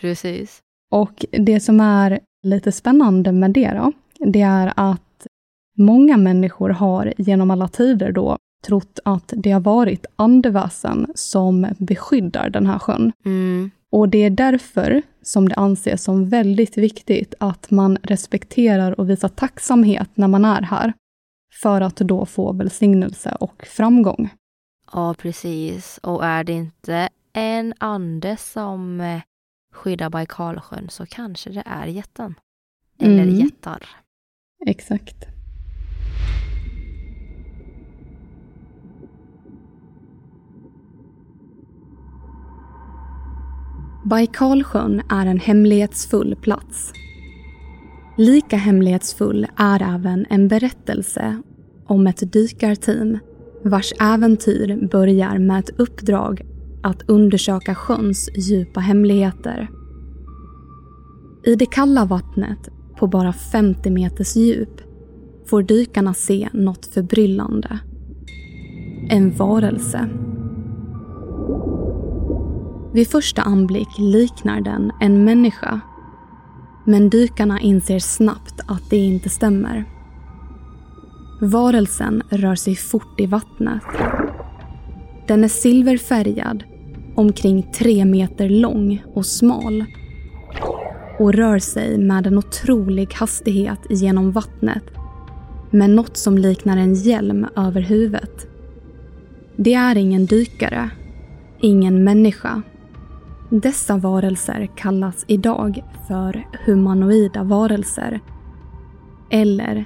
Precis. 0.00 0.60
Och 0.90 1.24
det 1.30 1.60
som 1.60 1.80
är 1.80 2.20
lite 2.42 2.72
spännande 2.72 3.32
med 3.32 3.50
det 3.50 3.70
då, 3.70 3.92
det 4.18 4.40
är 4.40 4.72
att 4.76 5.26
många 5.76 6.16
människor 6.16 6.70
har 6.70 7.14
genom 7.18 7.50
alla 7.50 7.68
tider 7.68 8.12
då 8.12 8.38
trott 8.66 8.98
att 9.04 9.32
det 9.36 9.50
har 9.50 9.60
varit 9.60 10.06
andeväsen 10.16 11.06
som 11.14 11.66
beskyddar 11.78 12.50
den 12.50 12.66
här 12.66 12.78
sjön. 12.78 13.12
Mm. 13.24 13.70
Och 13.92 14.08
det 14.08 14.18
är 14.18 14.30
därför 14.30 15.02
som 15.22 15.48
det 15.48 15.54
anses 15.54 16.04
som 16.04 16.28
väldigt 16.28 16.78
viktigt 16.78 17.34
att 17.40 17.70
man 17.70 17.98
respekterar 18.02 19.00
och 19.00 19.10
visar 19.10 19.28
tacksamhet 19.28 20.08
när 20.14 20.28
man 20.28 20.44
är 20.44 20.62
här. 20.62 20.92
För 21.62 21.80
att 21.80 21.96
då 21.96 22.26
få 22.26 22.52
välsignelse 22.52 23.36
och 23.40 23.66
framgång. 23.66 24.30
Ja 24.92 25.14
precis. 25.14 25.98
Och 26.02 26.24
är 26.24 26.44
det 26.44 26.52
inte 26.52 27.08
en 27.32 27.74
ande 27.78 28.36
som 28.36 29.00
eh, 29.00 29.20
skyddar 29.72 30.10
Baikalsjön 30.10 30.88
så 30.88 31.06
kanske 31.06 31.50
det 31.50 31.62
är 31.66 31.86
jätten. 31.86 32.34
Eller 32.98 33.22
Mm. 33.22 33.34
jättar. 33.34 33.88
Exakt. 34.66 35.26
Baikalsjön 44.04 45.02
är 45.10 45.26
en 45.26 45.38
hemlighetsfull 45.40 46.36
plats. 46.36 46.92
Lika 48.16 48.56
hemlighetsfull 48.56 49.46
är 49.56 49.94
även 49.94 50.26
en 50.30 50.48
berättelse 50.48 51.42
om 51.86 52.06
ett 52.06 52.32
dykarteam 52.32 53.18
vars 53.64 53.92
äventyr 54.00 54.88
börjar 54.90 55.38
med 55.38 55.58
ett 55.58 55.80
uppdrag 55.80 56.42
att 56.82 57.02
undersöka 57.10 57.74
sjöns 57.74 58.30
djupa 58.36 58.80
hemligheter. 58.80 59.68
I 61.44 61.54
det 61.54 61.66
kalla 61.66 62.04
vattnet, 62.04 62.68
på 62.96 63.06
bara 63.06 63.32
50 63.32 63.90
meters 63.90 64.36
djup, 64.36 64.80
får 65.46 65.62
dykarna 65.62 66.14
se 66.14 66.48
något 66.52 66.86
förbryllande. 66.86 67.78
En 69.10 69.30
varelse. 69.30 70.08
Vid 72.92 73.08
första 73.08 73.42
anblick 73.42 73.88
liknar 73.98 74.60
den 74.60 74.92
en 75.00 75.24
människa. 75.24 75.80
Men 76.84 77.10
dykarna 77.10 77.60
inser 77.60 77.98
snabbt 77.98 78.60
att 78.66 78.90
det 78.90 78.96
inte 78.96 79.28
stämmer. 79.28 79.84
Varelsen 81.40 82.22
rör 82.30 82.54
sig 82.54 82.76
fort 82.76 83.20
i 83.20 83.26
vattnet. 83.26 83.82
Den 85.26 85.44
är 85.44 85.48
silverfärgad, 85.48 86.64
omkring 87.14 87.62
tre 87.62 88.04
meter 88.04 88.48
lång 88.48 89.02
och 89.14 89.26
smal 89.26 89.84
och 91.18 91.32
rör 91.32 91.58
sig 91.58 91.98
med 91.98 92.26
en 92.26 92.38
otrolig 92.38 93.14
hastighet 93.14 93.80
genom 93.90 94.32
vattnet 94.32 94.84
med 95.70 95.90
något 95.90 96.16
som 96.16 96.38
liknar 96.38 96.76
en 96.76 96.94
hjälm 96.94 97.46
över 97.56 97.80
huvudet. 97.80 98.46
Det 99.56 99.74
är 99.74 99.96
ingen 99.96 100.26
dykare, 100.26 100.90
ingen 101.60 102.04
människa. 102.04 102.62
Dessa 103.62 103.96
varelser 103.96 104.70
kallas 104.76 105.24
idag 105.28 105.84
för 106.08 106.46
humanoida 106.66 107.42
varelser 107.42 108.20
eller 109.30 109.84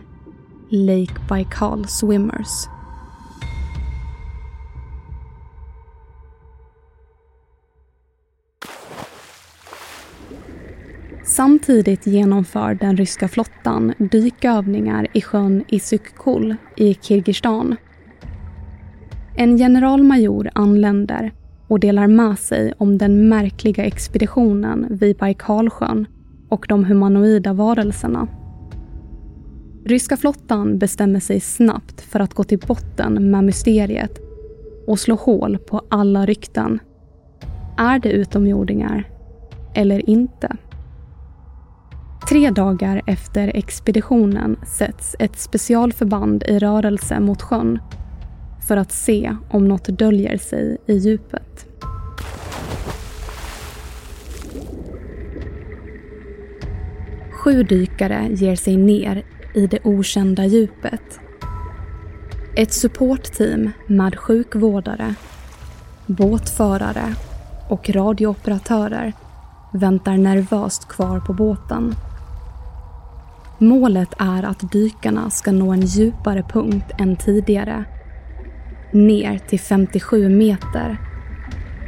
Lake 0.70 1.14
Baikal 1.28 1.88
Swimmers. 1.88 2.68
Samtidigt 11.24 12.06
genomför 12.06 12.74
den 12.74 12.96
ryska 12.96 13.28
flottan 13.28 13.94
dykövningar 13.98 15.06
i 15.12 15.20
sjön 15.20 15.64
Isykkul 15.68 16.56
i 16.76 16.94
Kirgizistan. 16.94 17.76
En 19.36 19.58
generalmajor 19.58 20.50
anländer 20.54 21.32
och 21.68 21.80
delar 21.80 22.06
med 22.06 22.38
sig 22.38 22.72
om 22.78 22.98
den 22.98 23.28
märkliga 23.28 23.84
expeditionen 23.84 24.86
vid 24.90 25.16
Baikalsjön 25.16 26.06
och 26.48 26.66
de 26.68 26.84
humanoida 26.84 27.52
varelserna. 27.52 28.28
Ryska 29.84 30.16
flottan 30.16 30.78
bestämmer 30.78 31.20
sig 31.20 31.40
snabbt 31.40 32.00
för 32.00 32.20
att 32.20 32.34
gå 32.34 32.44
till 32.44 32.58
botten 32.58 33.30
med 33.30 33.44
mysteriet 33.44 34.20
och 34.86 34.98
slå 34.98 35.14
hål 35.14 35.58
på 35.58 35.82
alla 35.88 36.26
rykten. 36.26 36.78
Är 37.76 37.98
det 37.98 38.12
utomjordingar 38.12 39.10
eller 39.74 40.10
inte? 40.10 40.56
Tre 42.28 42.50
dagar 42.50 43.02
efter 43.06 43.52
expeditionen 43.54 44.56
sätts 44.66 45.16
ett 45.18 45.38
specialförband 45.38 46.42
i 46.42 46.58
rörelse 46.58 47.20
mot 47.20 47.42
sjön 47.42 47.78
för 48.68 48.76
att 48.76 48.92
se 48.92 49.36
om 49.50 49.68
något 49.68 49.84
döljer 49.84 50.38
sig 50.38 50.78
i 50.86 50.94
djupet. 50.94 51.66
Sju 57.30 57.62
dykare 57.62 58.28
ger 58.30 58.56
sig 58.56 58.76
ner 58.76 59.22
i 59.54 59.66
det 59.66 59.78
okända 59.84 60.46
djupet. 60.46 61.20
Ett 62.56 62.72
supportteam 62.72 63.70
med 63.86 64.18
sjukvårdare, 64.18 65.14
båtförare 66.06 67.14
och 67.68 67.90
radiooperatörer 67.90 69.12
väntar 69.72 70.16
nervöst 70.16 70.88
kvar 70.88 71.20
på 71.20 71.32
båten. 71.32 71.94
Målet 73.58 74.14
är 74.18 74.42
att 74.42 74.72
dykarna 74.72 75.30
ska 75.30 75.52
nå 75.52 75.72
en 75.72 75.80
djupare 75.80 76.42
punkt 76.42 76.92
än 76.98 77.16
tidigare. 77.16 77.84
Ner 78.92 79.38
till 79.38 79.60
57 79.60 80.28
meter. 80.28 80.96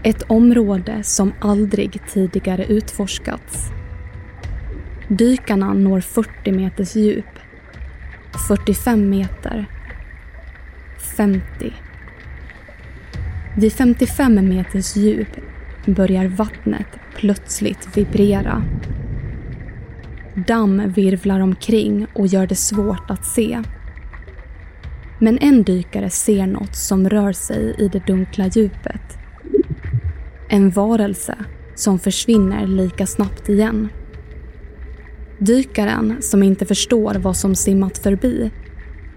Ett 0.02 0.22
område 0.22 1.02
som 1.02 1.32
aldrig 1.40 2.00
tidigare 2.08 2.64
utforskats. 2.64 3.70
Dykarna 5.08 5.72
når 5.72 6.00
40 6.00 6.52
meters 6.52 6.96
djup. 6.96 7.38
45 8.48 9.10
meter. 9.10 9.66
50. 11.16 11.42
Vid 13.56 13.72
55 13.72 14.34
meters 14.48 14.96
djup 14.96 15.28
börjar 15.86 16.26
vattnet 16.28 16.98
plötsligt 17.16 17.96
vibrera. 17.96 18.62
Damm 20.34 20.92
virvlar 20.92 21.40
omkring 21.40 22.06
och 22.14 22.26
gör 22.26 22.46
det 22.46 22.54
svårt 22.54 23.10
att 23.10 23.24
se. 23.24 23.62
Men 25.22 25.38
en 25.38 25.62
dykare 25.62 26.11
ser 26.11 26.46
något 26.46 26.76
som 26.76 27.09
rör 27.09 27.33
sig 27.33 27.74
i 27.78 27.88
det 27.88 28.06
dunkla 28.06 28.46
djupet. 28.46 29.18
En 30.48 30.70
varelse 30.70 31.35
som 31.74 31.98
försvinner 31.98 32.66
lika 32.66 33.06
snabbt 33.06 33.48
igen. 33.48 33.88
Dykaren, 35.38 36.16
som 36.20 36.42
inte 36.42 36.66
förstår 36.66 37.14
vad 37.14 37.37
som 37.37 37.54
simmat 37.54 37.98
förbi, 37.98 38.50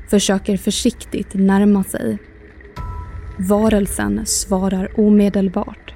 försöker 0.10 0.58
försiktigt 0.58 1.34
närma 1.34 1.84
sig. 1.84 2.18
Varelsen 3.38 4.22
svarar 4.26 5.00
omedelbart. 5.00 5.94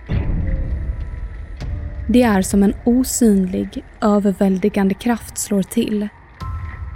Det 2.10 2.24
är 2.24 2.42
som 2.42 2.64
en 2.64 2.74
osynlig, 2.86 3.86
överväldigande 4.02 4.94
kraft 4.94 5.38
slår 5.38 5.64
till 5.64 6.08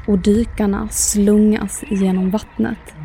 och 0.08 0.20
dykarna 0.20 0.90
slungas 0.90 1.84
genom 1.90 2.30
vattnet. 2.30 3.01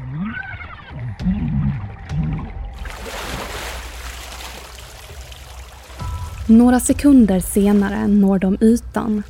Några 6.49 6.81
sekunder 6.81 7.41
senare 7.41 8.07
når 8.07 8.39
de 8.39 8.57
ytan. 8.61 9.23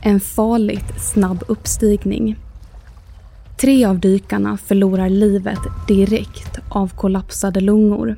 En 0.00 0.20
farligt 0.20 1.00
snabb 1.00 1.44
uppstigning. 1.48 2.36
Tre 3.60 3.84
av 3.84 3.98
dykarna 3.98 4.56
förlorar 4.56 5.08
livet 5.08 5.58
direkt 5.88 6.58
av 6.68 6.88
kollapsade 6.96 7.60
lungor. 7.60 8.16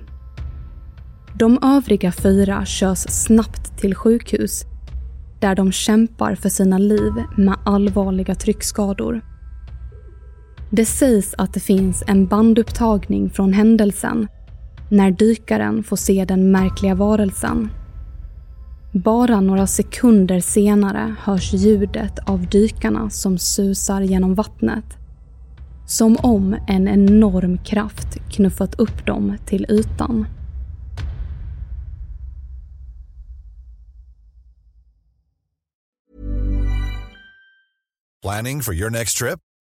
De 1.39 1.59
övriga 1.63 2.13
fyra 2.13 2.65
körs 2.65 2.99
snabbt 2.99 3.79
till 3.79 3.95
sjukhus 3.95 4.65
där 5.41 5.55
de 5.55 5.73
kämpar 5.73 6.35
för 6.35 6.49
sina 6.49 6.79
liv 6.79 7.13
med 7.37 7.57
allvarliga 7.65 8.35
tryckskador. 8.35 9.21
Det 10.71 10.87
sägs 10.87 11.35
att 11.39 11.55
det 11.55 11.61
finns 11.61 12.05
en 12.07 12.27
bandupptagning 12.27 13.31
från 13.31 13.53
händelsen 13.53 14.29
när 14.91 15.11
dykaren 15.11 15.83
får 15.83 15.97
se 15.97 16.25
den 16.25 16.51
märkliga 16.51 16.95
varelsen. 16.95 17.71
Bara 18.95 19.41
några 19.41 19.67
sekunder 19.67 20.41
senare 20.41 21.15
hörs 21.21 21.53
ljudet 21.53 22.19
av 22.27 22.47
dykarna 22.47 23.11
som 23.11 23.39
susar 23.39 24.01
genom 24.01 24.35
vattnet. 24.35 24.85
Som 25.87 26.17
om 26.17 26.57
en 26.69 26.89
enorm 26.89 27.59
kraft 27.59 28.19
knuffat 28.31 28.75
upp 28.75 29.07
dem 29.07 29.37
till 29.47 29.67
ytan. 29.69 30.27
Planning 38.23 38.63
for 38.63 38.75
your 38.75 38.91
next 38.91 39.19
trip? 39.19 39.39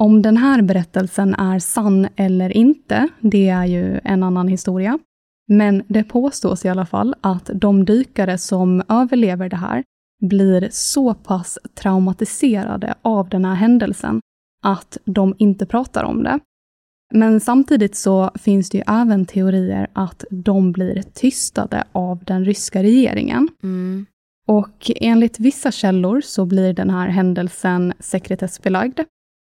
Om 0.00 0.22
den 0.22 0.36
här 0.36 0.62
berättelsen 0.62 1.34
är 1.34 1.58
sann 1.58 2.08
eller 2.16 2.56
inte, 2.56 3.08
det 3.20 3.48
är 3.48 3.64
ju 3.64 4.00
en 4.04 4.22
annan 4.22 4.48
historia. 4.48 4.98
Men 5.48 5.82
det 5.88 6.04
påstås 6.04 6.64
i 6.64 6.68
alla 6.68 6.86
fall 6.86 7.14
att 7.20 7.50
de 7.54 7.84
dykare 7.84 8.38
som 8.38 8.82
överlever 8.88 9.48
det 9.48 9.56
här 9.56 9.84
blir 10.22 10.68
så 10.72 11.14
pass 11.14 11.58
traumatiserade 11.74 12.94
av 13.02 13.28
den 13.28 13.44
här 13.44 13.54
händelsen 13.54 14.20
att 14.62 14.98
de 15.04 15.34
inte 15.38 15.66
pratar 15.66 16.04
om 16.04 16.22
det. 16.22 16.40
Men 17.14 17.40
samtidigt 17.40 17.96
så 17.96 18.30
finns 18.34 18.70
det 18.70 18.78
ju 18.78 18.84
även 18.86 19.26
teorier 19.26 19.90
att 19.92 20.24
de 20.30 20.72
blir 20.72 21.02
tystade 21.02 21.84
av 21.92 22.24
den 22.24 22.44
ryska 22.44 22.82
regeringen. 22.82 23.48
Mm. 23.62 24.06
Och 24.46 24.90
enligt 24.96 25.40
vissa 25.40 25.72
källor 25.72 26.20
så 26.20 26.46
blir 26.46 26.72
den 26.72 26.90
här 26.90 27.08
händelsen 27.08 27.92
sekretessbelagd. 27.98 29.00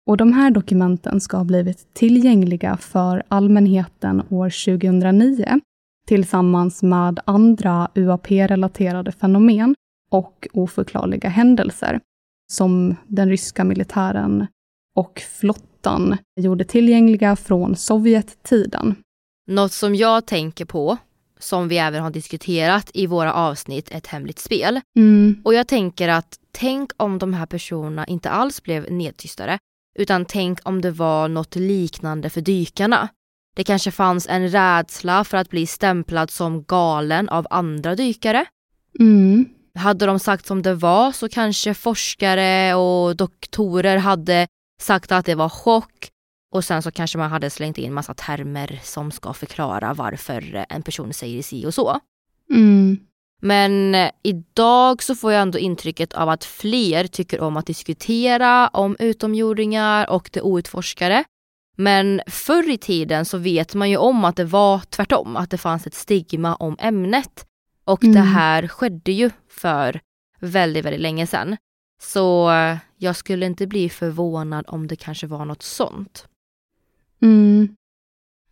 Och 0.09 0.17
de 0.17 0.33
här 0.33 0.51
dokumenten 0.51 1.21
ska 1.21 1.37
ha 1.37 1.43
blivit 1.43 1.93
tillgängliga 1.93 2.77
för 2.77 3.23
allmänheten 3.27 4.23
år 4.29 4.77
2009 4.79 5.59
tillsammans 6.07 6.83
med 6.83 7.19
andra 7.25 7.89
UAP-relaterade 7.95 9.11
fenomen 9.11 9.75
och 10.11 10.47
oförklarliga 10.53 11.29
händelser 11.29 11.99
som 12.51 12.95
den 13.07 13.29
ryska 13.29 13.63
militären 13.63 14.47
och 14.95 15.21
flottan 15.39 16.17
gjorde 16.39 16.63
tillgängliga 16.63 17.35
från 17.35 17.75
Sovjettiden. 17.75 18.95
Något 19.47 19.73
som 19.73 19.95
jag 19.95 20.25
tänker 20.25 20.65
på, 20.65 20.97
som 21.39 21.67
vi 21.67 21.77
även 21.77 22.03
har 22.03 22.11
diskuterat 22.11 22.91
i 22.93 23.07
våra 23.07 23.33
avsnitt 23.33 23.91
Ett 23.91 24.07
hemligt 24.07 24.39
spel. 24.39 24.81
Mm. 24.97 25.41
Och 25.43 25.53
jag 25.53 25.67
tänker 25.67 26.07
att 26.07 26.39
tänk 26.51 26.91
om 26.97 27.17
de 27.17 27.33
här 27.33 27.45
personerna 27.45 28.05
inte 28.05 28.29
alls 28.29 28.63
blev 28.63 28.91
nedtystade, 28.91 29.59
utan 29.99 30.25
tänk 30.25 30.59
om 30.63 30.81
det 30.81 30.91
var 30.91 31.27
något 31.27 31.55
liknande 31.55 32.29
för 32.29 32.41
dykarna. 32.41 33.09
Det 33.55 33.63
kanske 33.63 33.91
fanns 33.91 34.27
en 34.29 34.49
rädsla 34.49 35.23
för 35.23 35.37
att 35.37 35.49
bli 35.49 35.67
stämplad 35.67 36.31
som 36.31 36.63
galen 36.63 37.29
av 37.29 37.47
andra 37.49 37.95
dykare. 37.95 38.45
Mm. 38.99 39.45
Hade 39.75 40.05
de 40.05 40.19
sagt 40.19 40.45
som 40.45 40.61
det 40.61 40.73
var 40.73 41.11
så 41.11 41.29
kanske 41.29 41.73
forskare 41.73 42.75
och 42.75 43.15
doktorer 43.15 43.97
hade 43.97 44.47
sagt 44.81 45.11
att 45.11 45.25
det 45.25 45.35
var 45.35 45.49
chock 45.49 46.09
och 46.51 46.65
sen 46.65 46.81
så 46.81 46.91
kanske 46.91 47.17
man 47.17 47.31
hade 47.31 47.49
slängt 47.49 47.77
in 47.77 47.93
massa 47.93 48.13
termer 48.13 48.79
som 48.83 49.11
ska 49.11 49.33
förklara 49.33 49.93
varför 49.93 50.65
en 50.69 50.81
person 50.81 51.13
säger 51.13 51.43
si 51.43 51.65
och 51.65 51.73
så. 51.73 51.99
Mm. 52.53 52.97
Men 53.39 53.95
idag 54.23 55.03
så 55.03 55.15
får 55.15 55.31
jag 55.31 55.41
ändå 55.41 55.59
intrycket 55.59 56.13
av 56.13 56.29
att 56.29 56.43
fler 56.43 57.07
tycker 57.07 57.41
om 57.41 57.57
att 57.57 57.65
diskutera 57.65 58.67
om 58.67 58.95
utomjordingar 58.99 60.09
och 60.09 60.29
det 60.33 60.41
outforskade. 60.41 61.23
Men 61.75 62.21
förr 62.27 62.69
i 62.69 62.77
tiden 62.77 63.25
så 63.25 63.37
vet 63.37 63.75
man 63.75 63.89
ju 63.89 63.97
om 63.97 64.25
att 64.25 64.35
det 64.35 64.45
var 64.45 64.79
tvärtom, 64.89 65.35
att 65.35 65.49
det 65.49 65.57
fanns 65.57 65.87
ett 65.87 65.93
stigma 65.93 66.55
om 66.55 66.75
ämnet. 66.79 67.45
Och 67.85 68.03
Mm. 68.03 68.15
det 68.15 68.21
här 68.21 68.67
skedde 68.67 69.11
ju 69.11 69.29
för 69.49 69.99
väldigt, 70.39 70.85
väldigt 70.85 71.01
länge 71.01 71.27
sedan. 71.27 71.57
Så 72.01 72.51
eh, 72.51 72.77
jag 72.97 73.15
skulle 73.15 73.45
inte 73.45 73.67
bli 73.67 73.89
förvånad 73.89 74.65
om 74.67 74.87
det 74.87 74.95
kanske 74.95 75.27
var 75.27 75.45
något 75.45 75.63
sånt. 75.63 76.27
Mm. 77.21 77.75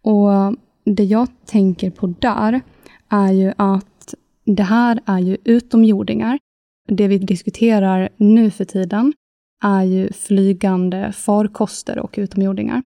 Och 0.01 0.55
det 0.83 1.03
jag 1.03 1.27
tänker 1.45 1.89
på 1.89 2.07
där 2.19 2.61
är 3.09 3.31
ju 3.31 3.53
att 3.57 3.96
det 4.55 4.63
här 4.63 4.99
är 5.05 5.19
ju 5.19 5.37
utomjordingar. 5.43 6.39
Det 6.87 7.07
vi 7.07 7.17
diskuterar 7.17 8.09
nu 8.17 8.51
för 8.51 8.65
tiden 8.65 9.13
är 9.63 9.83
ju 9.83 10.13
flygande 10.13 11.11
farkoster 11.11 11.99
och 11.99 12.15
utomjordingar. 12.17 12.83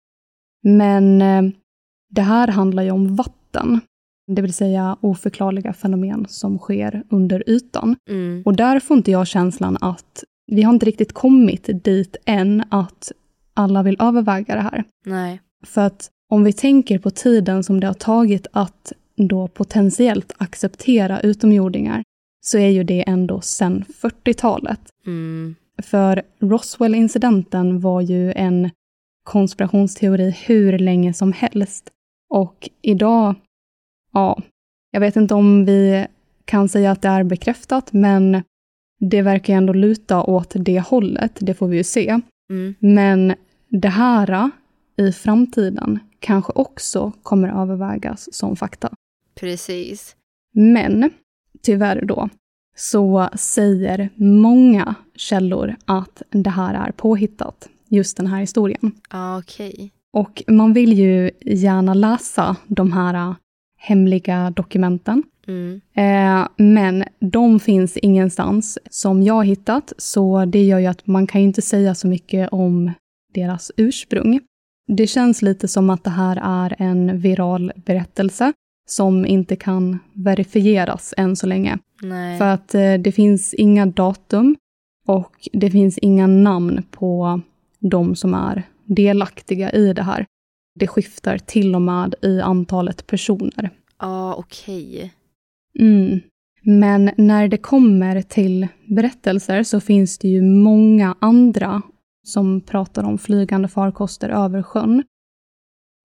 Men 0.62 1.22
eh, 1.22 1.42
det 2.10 2.22
här 2.22 2.48
handlar 2.48 2.82
ju 2.82 2.90
om 2.90 3.16
vatten, 3.16 3.80
det 4.26 4.42
vill 4.42 4.54
säga 4.54 4.96
oförklarliga 5.00 5.72
fenomen 5.72 6.26
som 6.28 6.58
sker 6.58 7.02
under 7.10 7.50
ytan. 7.50 7.96
Mm. 8.10 8.42
Och 8.46 8.56
där 8.56 8.80
får 8.80 8.96
inte 8.96 9.10
jag 9.10 9.26
känslan 9.26 9.78
att 9.80 10.24
vi 10.46 10.62
har 10.62 10.72
inte 10.72 10.86
riktigt 10.86 11.12
kommit 11.12 11.84
dit 11.84 12.16
än 12.24 12.64
att 12.68 13.12
alla 13.54 13.82
vill 13.82 13.96
överväga 14.00 14.54
det 14.54 14.60
här. 14.60 14.84
Nej. 15.06 15.40
För 15.66 15.80
att 15.80 16.10
om 16.30 16.44
vi 16.44 16.52
tänker 16.52 16.98
på 16.98 17.10
tiden 17.10 17.64
som 17.64 17.80
det 17.80 17.86
har 17.86 17.94
tagit 17.94 18.46
att 18.52 18.92
då 19.16 19.48
potentiellt 19.48 20.32
acceptera 20.36 21.20
utomjordingar, 21.20 22.02
så 22.40 22.58
är 22.58 22.68
ju 22.68 22.84
det 22.84 23.08
ändå 23.08 23.40
sedan 23.40 23.84
40-talet. 23.88 24.80
Mm. 25.06 25.54
För 25.82 26.22
Roswell-incidenten 26.40 27.80
var 27.80 28.00
ju 28.00 28.32
en 28.32 28.70
konspirationsteori 29.24 30.30
hur 30.46 30.78
länge 30.78 31.14
som 31.14 31.32
helst. 31.32 31.90
Och 32.30 32.68
idag, 32.82 33.34
ja, 34.12 34.42
jag 34.90 35.00
vet 35.00 35.16
inte 35.16 35.34
om 35.34 35.64
vi 35.64 36.06
kan 36.44 36.68
säga 36.68 36.90
att 36.90 37.02
det 37.02 37.08
är 37.08 37.24
bekräftat, 37.24 37.92
men 37.92 38.42
det 39.00 39.22
verkar 39.22 39.54
ändå 39.54 39.72
luta 39.72 40.22
åt 40.22 40.52
det 40.54 40.80
hållet, 40.80 41.38
det 41.40 41.54
får 41.54 41.68
vi 41.68 41.76
ju 41.76 41.84
se. 41.84 42.20
Mm. 42.50 42.74
Men 42.78 43.34
det 43.68 43.88
här 43.88 44.50
i 44.96 45.12
framtiden 45.12 45.98
kanske 46.18 46.52
också 46.52 47.12
kommer 47.22 47.62
övervägas 47.62 48.28
som 48.32 48.56
fakta. 48.56 48.90
Precis. 49.34 50.16
Men 50.52 51.10
tyvärr 51.62 52.04
då, 52.04 52.28
så 52.76 53.28
säger 53.34 54.10
många 54.14 54.94
källor 55.16 55.76
att 55.84 56.22
det 56.30 56.50
här 56.50 56.88
är 56.88 56.92
påhittat, 56.92 57.68
just 57.88 58.16
den 58.16 58.26
här 58.26 58.40
historien. 58.40 58.92
Ah, 59.08 59.38
Okej. 59.38 59.90
Och 60.12 60.42
man 60.48 60.72
vill 60.72 60.92
ju 60.98 61.30
gärna 61.40 61.94
läsa 61.94 62.56
de 62.66 62.92
här 62.92 63.34
hemliga 63.76 64.50
dokumenten. 64.50 65.22
Mm. 65.46 65.80
Eh, 65.94 66.48
men 66.56 67.04
de 67.20 67.60
finns 67.60 67.96
ingenstans 67.96 68.78
som 68.90 69.22
jag 69.22 69.34
har 69.34 69.44
hittat, 69.44 69.92
så 69.98 70.44
det 70.44 70.62
gör 70.62 70.78
ju 70.78 70.86
att 70.86 71.06
man 71.06 71.26
kan 71.26 71.40
inte 71.40 71.62
säga 71.62 71.94
så 71.94 72.06
mycket 72.06 72.48
om 72.52 72.92
deras 73.34 73.72
ursprung. 73.76 74.40
Det 74.86 75.06
känns 75.06 75.42
lite 75.42 75.68
som 75.68 75.90
att 75.90 76.04
det 76.04 76.10
här 76.10 76.40
är 76.42 76.76
en 76.78 77.18
viral 77.18 77.72
berättelse 77.76 78.52
som 78.86 79.26
inte 79.26 79.56
kan 79.56 79.98
verifieras 80.12 81.14
än 81.16 81.36
så 81.36 81.46
länge. 81.46 81.78
Nej. 82.02 82.38
För 82.38 82.46
att 82.46 82.74
eh, 82.74 82.94
det 82.94 83.12
finns 83.12 83.54
inga 83.54 83.86
datum 83.86 84.56
och 85.06 85.48
det 85.52 85.70
finns 85.70 85.98
inga 85.98 86.26
namn 86.26 86.82
på 86.90 87.40
de 87.80 88.16
som 88.16 88.34
är 88.34 88.62
delaktiga 88.84 89.72
i 89.72 89.92
det 89.92 90.02
här. 90.02 90.26
Det 90.80 90.86
skiftar 90.86 91.38
till 91.38 91.74
och 91.74 91.82
med 91.82 92.14
i 92.22 92.40
antalet 92.40 93.06
personer. 93.06 93.70
Ja, 93.98 94.34
okej. 94.34 95.12
Mm. 95.78 96.20
Men 96.62 97.10
när 97.16 97.48
det 97.48 97.56
kommer 97.56 98.22
till 98.22 98.68
berättelser 98.86 99.62
så 99.62 99.80
finns 99.80 100.18
det 100.18 100.28
ju 100.28 100.42
många 100.42 101.16
andra 101.20 101.82
som 102.26 102.60
pratar 102.60 103.04
om 103.04 103.18
flygande 103.18 103.68
farkoster 103.68 104.28
över 104.28 104.62
sjön. 104.62 105.04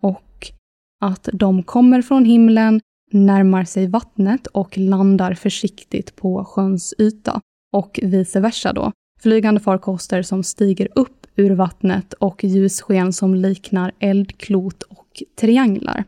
Och 0.01 0.51
att 0.99 1.29
de 1.33 1.63
kommer 1.63 2.01
från 2.01 2.25
himlen, 2.25 2.81
närmar 3.11 3.63
sig 3.63 3.87
vattnet 3.87 4.47
och 4.47 4.77
landar 4.77 5.33
försiktigt 5.33 6.15
på 6.15 6.45
sjöns 6.45 6.93
yta. 6.97 7.41
Och 7.73 7.99
vice 8.03 8.39
versa 8.39 8.73
då. 8.73 8.91
Flygande 9.21 9.59
farkoster 9.59 10.21
som 10.21 10.43
stiger 10.43 10.87
upp 10.95 11.27
ur 11.35 11.51
vattnet 11.51 12.13
och 12.13 12.43
ljussken 12.43 13.13
som 13.13 13.35
liknar 13.35 13.91
eldklot 13.99 14.83
och 14.83 15.23
trianglar. 15.39 16.03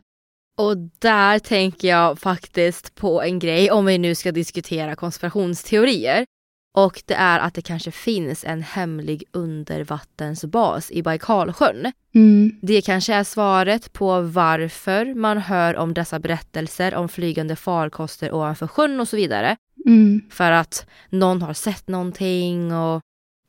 Och 0.57 0.77
där 0.99 1.39
tänker 1.39 1.87
jag 1.87 2.19
faktiskt 2.19 2.95
på 2.95 3.21
en 3.21 3.39
grej 3.39 3.71
om 3.71 3.85
vi 3.85 3.97
nu 3.97 4.15
ska 4.15 4.31
diskutera 4.31 4.95
konspirationsteorier. 4.95 6.25
Och 6.73 7.03
det 7.05 7.13
är 7.13 7.39
att 7.39 7.53
det 7.53 7.61
kanske 7.61 7.91
finns 7.91 8.43
en 8.43 8.63
hemlig 8.63 9.23
undervattensbas 9.31 10.91
i 10.91 11.03
Baikalsjön. 11.03 11.91
Mm. 12.15 12.59
Det 12.61 12.81
kanske 12.81 13.13
är 13.13 13.23
svaret 13.23 13.93
på 13.93 14.21
varför 14.21 15.13
man 15.13 15.37
hör 15.37 15.75
om 15.75 15.93
dessa 15.93 16.19
berättelser 16.19 16.95
om 16.95 17.09
flygande 17.09 17.55
farkoster 17.55 18.33
ovanför 18.33 18.67
sjön 18.67 18.99
och 18.99 19.07
så 19.07 19.15
vidare. 19.15 19.57
Mm. 19.85 20.21
För 20.29 20.51
att 20.51 20.85
någon 21.09 21.41
har 21.41 21.53
sett 21.53 21.87
någonting 21.87 22.73
och 22.73 23.01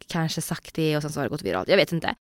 kanske 0.07 0.41
sagt 0.41 0.75
det 0.75 0.97
och 0.97 1.03
sen 1.03 1.13
så 1.13 1.21
har 1.21 1.25
det 1.25 1.31
gått 1.31 1.43
viralt. 1.43 1.69
Jag 1.69 1.77
vet 1.77 1.93
inte. 1.93 2.15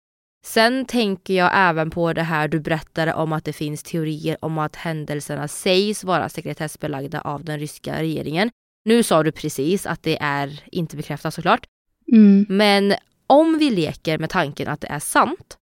Sen 0.46 0.86
tänker 0.86 1.34
jag 1.34 1.52
även 1.54 1.90
på 1.90 2.14
det 2.14 2.24
här 2.24 2.48
du 2.48 2.60
berättade 2.60 3.14
om 3.14 3.34
att 3.34 3.46
det 3.46 3.54
finns 3.54 3.84
teorier 3.84 4.38
om 4.42 4.58
att 4.58 4.76
händelserna 4.76 5.48
sägs 5.48 6.04
vara 6.04 6.30
sekretessbelagda 6.30 7.22
av 7.22 7.44
den 7.44 7.60
ryska 7.60 8.02
regeringen. 8.02 8.52
Nu 8.86 9.04
sa 9.04 9.24
du 9.24 9.32
precis 9.32 9.86
att 9.86 10.04
det 10.04 10.17
är 10.22 10.63
inte 10.72 10.96
bekräftat 10.96 11.34
såklart. 11.34 11.65
Mm. 12.12 12.46
Men 12.50 12.94
om 13.28 13.58
vi 13.58 13.70
leker 13.70 14.17
med 14.17 14.30
tanken 14.30 14.67
att 14.67 14.82
det 14.82 14.88
är 14.88 15.00
sant 15.00 15.58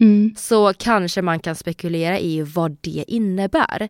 Mm. 0.00 0.34
så 0.36 0.72
kanske 0.74 1.22
man 1.22 1.40
kan 1.40 1.56
spekulera 1.56 2.18
i 2.18 2.42
vad 2.42 2.76
det 2.80 3.04
innebär. 3.08 3.88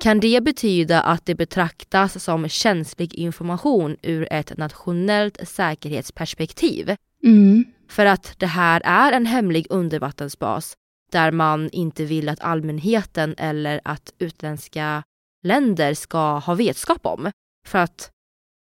Kan 0.00 0.20
det 0.20 0.42
betyda 0.42 1.00
att 1.02 1.26
det 1.26 1.34
betraktas 1.34 2.24
som 2.24 2.48
känslig 2.48 3.14
information 3.14 3.96
ur 4.02 4.28
ett 4.32 4.56
nationellt 4.56 5.48
säkerhetsperspektiv? 5.48 6.96
Mm. 7.24 7.64
För 7.88 8.06
att 8.06 8.34
det 8.38 8.46
här 8.46 8.82
är 8.84 9.12
en 9.12 9.26
hemlig 9.26 9.66
undervattensbas 9.70 10.74
där 11.12 11.30
man 11.30 11.70
inte 11.70 12.04
vill 12.04 12.28
att 12.28 12.40
allmänheten 12.40 13.34
eller 13.38 13.80
att 13.84 14.12
utländska 14.18 15.02
länder 15.42 15.94
ska 15.94 16.38
ha 16.38 16.54
vetskap 16.54 17.06
om. 17.06 17.30
För 17.66 17.78
att 17.78 18.10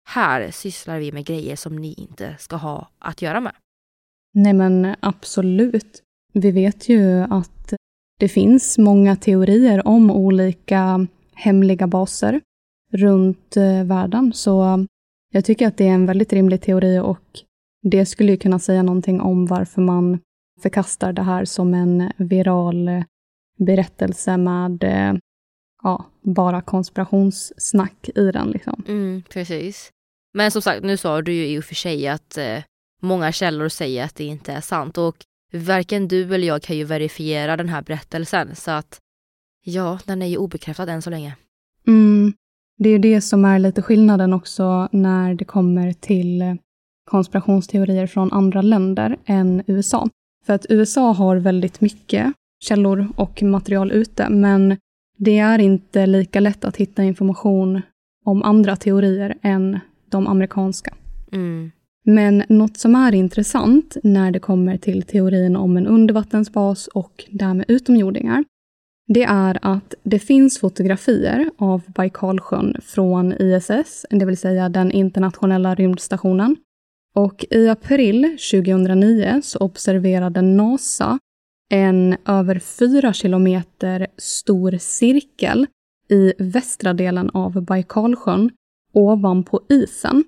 här 0.07 0.51
sysslar 0.51 0.99
vi 0.99 1.11
med 1.11 1.25
grejer 1.25 1.55
som 1.55 1.75
ni 1.75 1.93
inte 1.93 2.35
ska 2.39 2.55
ha 2.55 2.87
att 2.99 3.21
göra 3.21 3.39
med. 3.39 3.53
Nej 4.33 4.53
men 4.53 4.95
absolut. 4.99 6.01
Vi 6.33 6.51
vet 6.51 6.89
ju 6.89 7.19
att 7.29 7.73
det 8.19 8.29
finns 8.29 8.77
många 8.77 9.15
teorier 9.15 9.87
om 9.87 10.11
olika 10.11 11.07
hemliga 11.33 11.87
baser 11.87 12.41
runt 12.91 13.57
eh, 13.57 13.83
världen. 13.83 14.33
Så 14.33 14.85
jag 15.33 15.45
tycker 15.45 15.67
att 15.67 15.77
det 15.77 15.87
är 15.87 15.93
en 15.93 16.05
väldigt 16.05 16.33
rimlig 16.33 16.61
teori 16.61 16.99
och 16.99 17.39
det 17.81 18.05
skulle 18.05 18.31
ju 18.31 18.37
kunna 18.37 18.59
säga 18.59 18.83
någonting 18.83 19.21
om 19.21 19.45
varför 19.45 19.81
man 19.81 20.19
förkastar 20.61 21.13
det 21.13 21.23
här 21.23 21.45
som 21.45 21.73
en 21.73 22.11
viral 22.17 23.03
berättelse 23.57 24.37
med 24.37 24.83
eh, 24.83 25.13
ja, 25.83 26.05
bara 26.21 26.61
konspirationssnack 26.61 28.09
i 28.15 28.31
den. 28.31 28.51
Liksom. 28.51 28.83
Mm, 28.87 29.23
precis. 29.29 29.91
Men 30.37 30.51
som 30.51 30.61
sagt, 30.61 30.83
nu 30.83 30.97
sa 30.97 31.21
du 31.21 31.33
ju 31.33 31.47
i 31.47 31.59
och 31.59 31.63
för 31.63 31.75
sig 31.75 32.07
att 32.07 32.37
eh, 32.37 32.63
många 33.01 33.31
källor 33.31 33.69
säger 33.69 34.05
att 34.05 34.15
det 34.15 34.23
inte 34.23 34.53
är 34.53 34.61
sant 34.61 34.97
och 34.97 35.15
varken 35.53 36.07
du 36.07 36.35
eller 36.35 36.47
jag 36.47 36.61
kan 36.61 36.77
ju 36.77 36.83
verifiera 36.83 37.57
den 37.57 37.69
här 37.69 37.81
berättelsen 37.81 38.55
så 38.55 38.71
att 38.71 38.99
ja, 39.63 39.99
den 40.05 40.21
är 40.21 40.25
ju 40.25 40.37
obekräftad 40.37 40.91
än 40.91 41.01
så 41.01 41.09
länge. 41.09 41.35
Mm. 41.87 42.33
Det 42.77 42.89
är 42.89 42.93
ju 42.93 42.99
det 42.99 43.21
som 43.21 43.45
är 43.45 43.59
lite 43.59 43.81
skillnaden 43.81 44.33
också 44.33 44.89
när 44.91 45.33
det 45.33 45.45
kommer 45.45 45.93
till 45.93 46.41
eh, 46.41 46.55
konspirationsteorier 47.09 48.07
från 48.07 48.33
andra 48.33 48.61
länder 48.61 49.17
än 49.25 49.63
USA. 49.67 50.09
För 50.45 50.53
att 50.53 50.65
USA 50.69 51.11
har 51.11 51.35
väldigt 51.35 51.81
mycket 51.81 52.33
källor 52.59 53.07
och 53.15 53.43
material 53.43 53.91
ute, 53.91 54.29
men 54.29 54.77
det 55.17 55.37
är 55.39 55.59
inte 55.59 56.05
lika 56.05 56.39
lätt 56.39 56.65
att 56.65 56.77
hitta 56.77 57.03
information 57.03 57.81
om 58.25 58.43
andra 58.43 58.75
teorier 58.75 59.37
än 59.41 59.79
de 60.09 60.27
amerikanska. 60.27 60.93
Mm. 61.31 61.71
Men 62.05 62.43
något 62.49 62.77
som 62.77 62.95
är 62.95 63.15
intressant 63.15 63.97
när 64.03 64.31
det 64.31 64.39
kommer 64.39 64.77
till 64.77 65.03
teorin 65.03 65.55
om 65.55 65.77
en 65.77 65.87
undervattensbas 65.87 66.87
och 66.87 67.25
därmed 67.31 67.65
utomjordingar, 67.67 68.43
det 69.07 69.23
är 69.23 69.59
att 69.61 69.93
det 70.03 70.19
finns 70.19 70.59
fotografier 70.59 71.49
av 71.57 71.81
Baikalsjön 71.87 72.75
från 72.83 73.33
ISS, 73.33 74.05
det 74.09 74.25
vill 74.25 74.37
säga 74.37 74.69
den 74.69 74.91
internationella 74.91 75.75
rymdstationen. 75.75 76.55
Och 77.15 77.45
i 77.49 77.69
april 77.69 78.37
2009 78.51 79.41
så 79.43 79.59
observerade 79.59 80.41
NASA 80.41 81.19
en 81.69 82.17
över 82.25 82.59
fyra 82.59 83.13
kilometer 83.13 84.07
stor 84.17 84.77
cirkel 84.79 85.67
i 86.09 86.33
västra 86.39 86.93
delen 86.93 87.29
av 87.29 87.61
Baikalsjön 87.61 88.51
ovanpå 88.97 89.61
isen. 89.69 90.23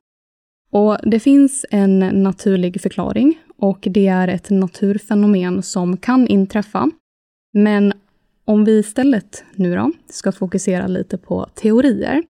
Och 0.71 0.97
det 1.03 1.19
finns 1.19 1.65
en 1.69 1.99
naturlig 1.99 2.82
förklaring 2.82 3.39
och 3.58 3.88
det 3.91 4.08
är 4.08 4.27
ett 4.27 4.49
naturfenomen 4.49 5.63
som 5.63 5.97
kan 5.97 6.27
inträffa. 6.27 6.91
Men 7.53 7.93
om 8.45 8.65
vi 8.65 8.79
istället 8.79 9.43
nu 9.55 9.75
då 9.75 9.91
ska 10.10 10.32
fokusera 10.32 10.88
lite 10.88 11.17
på 11.17 11.45
teorier 11.55 12.23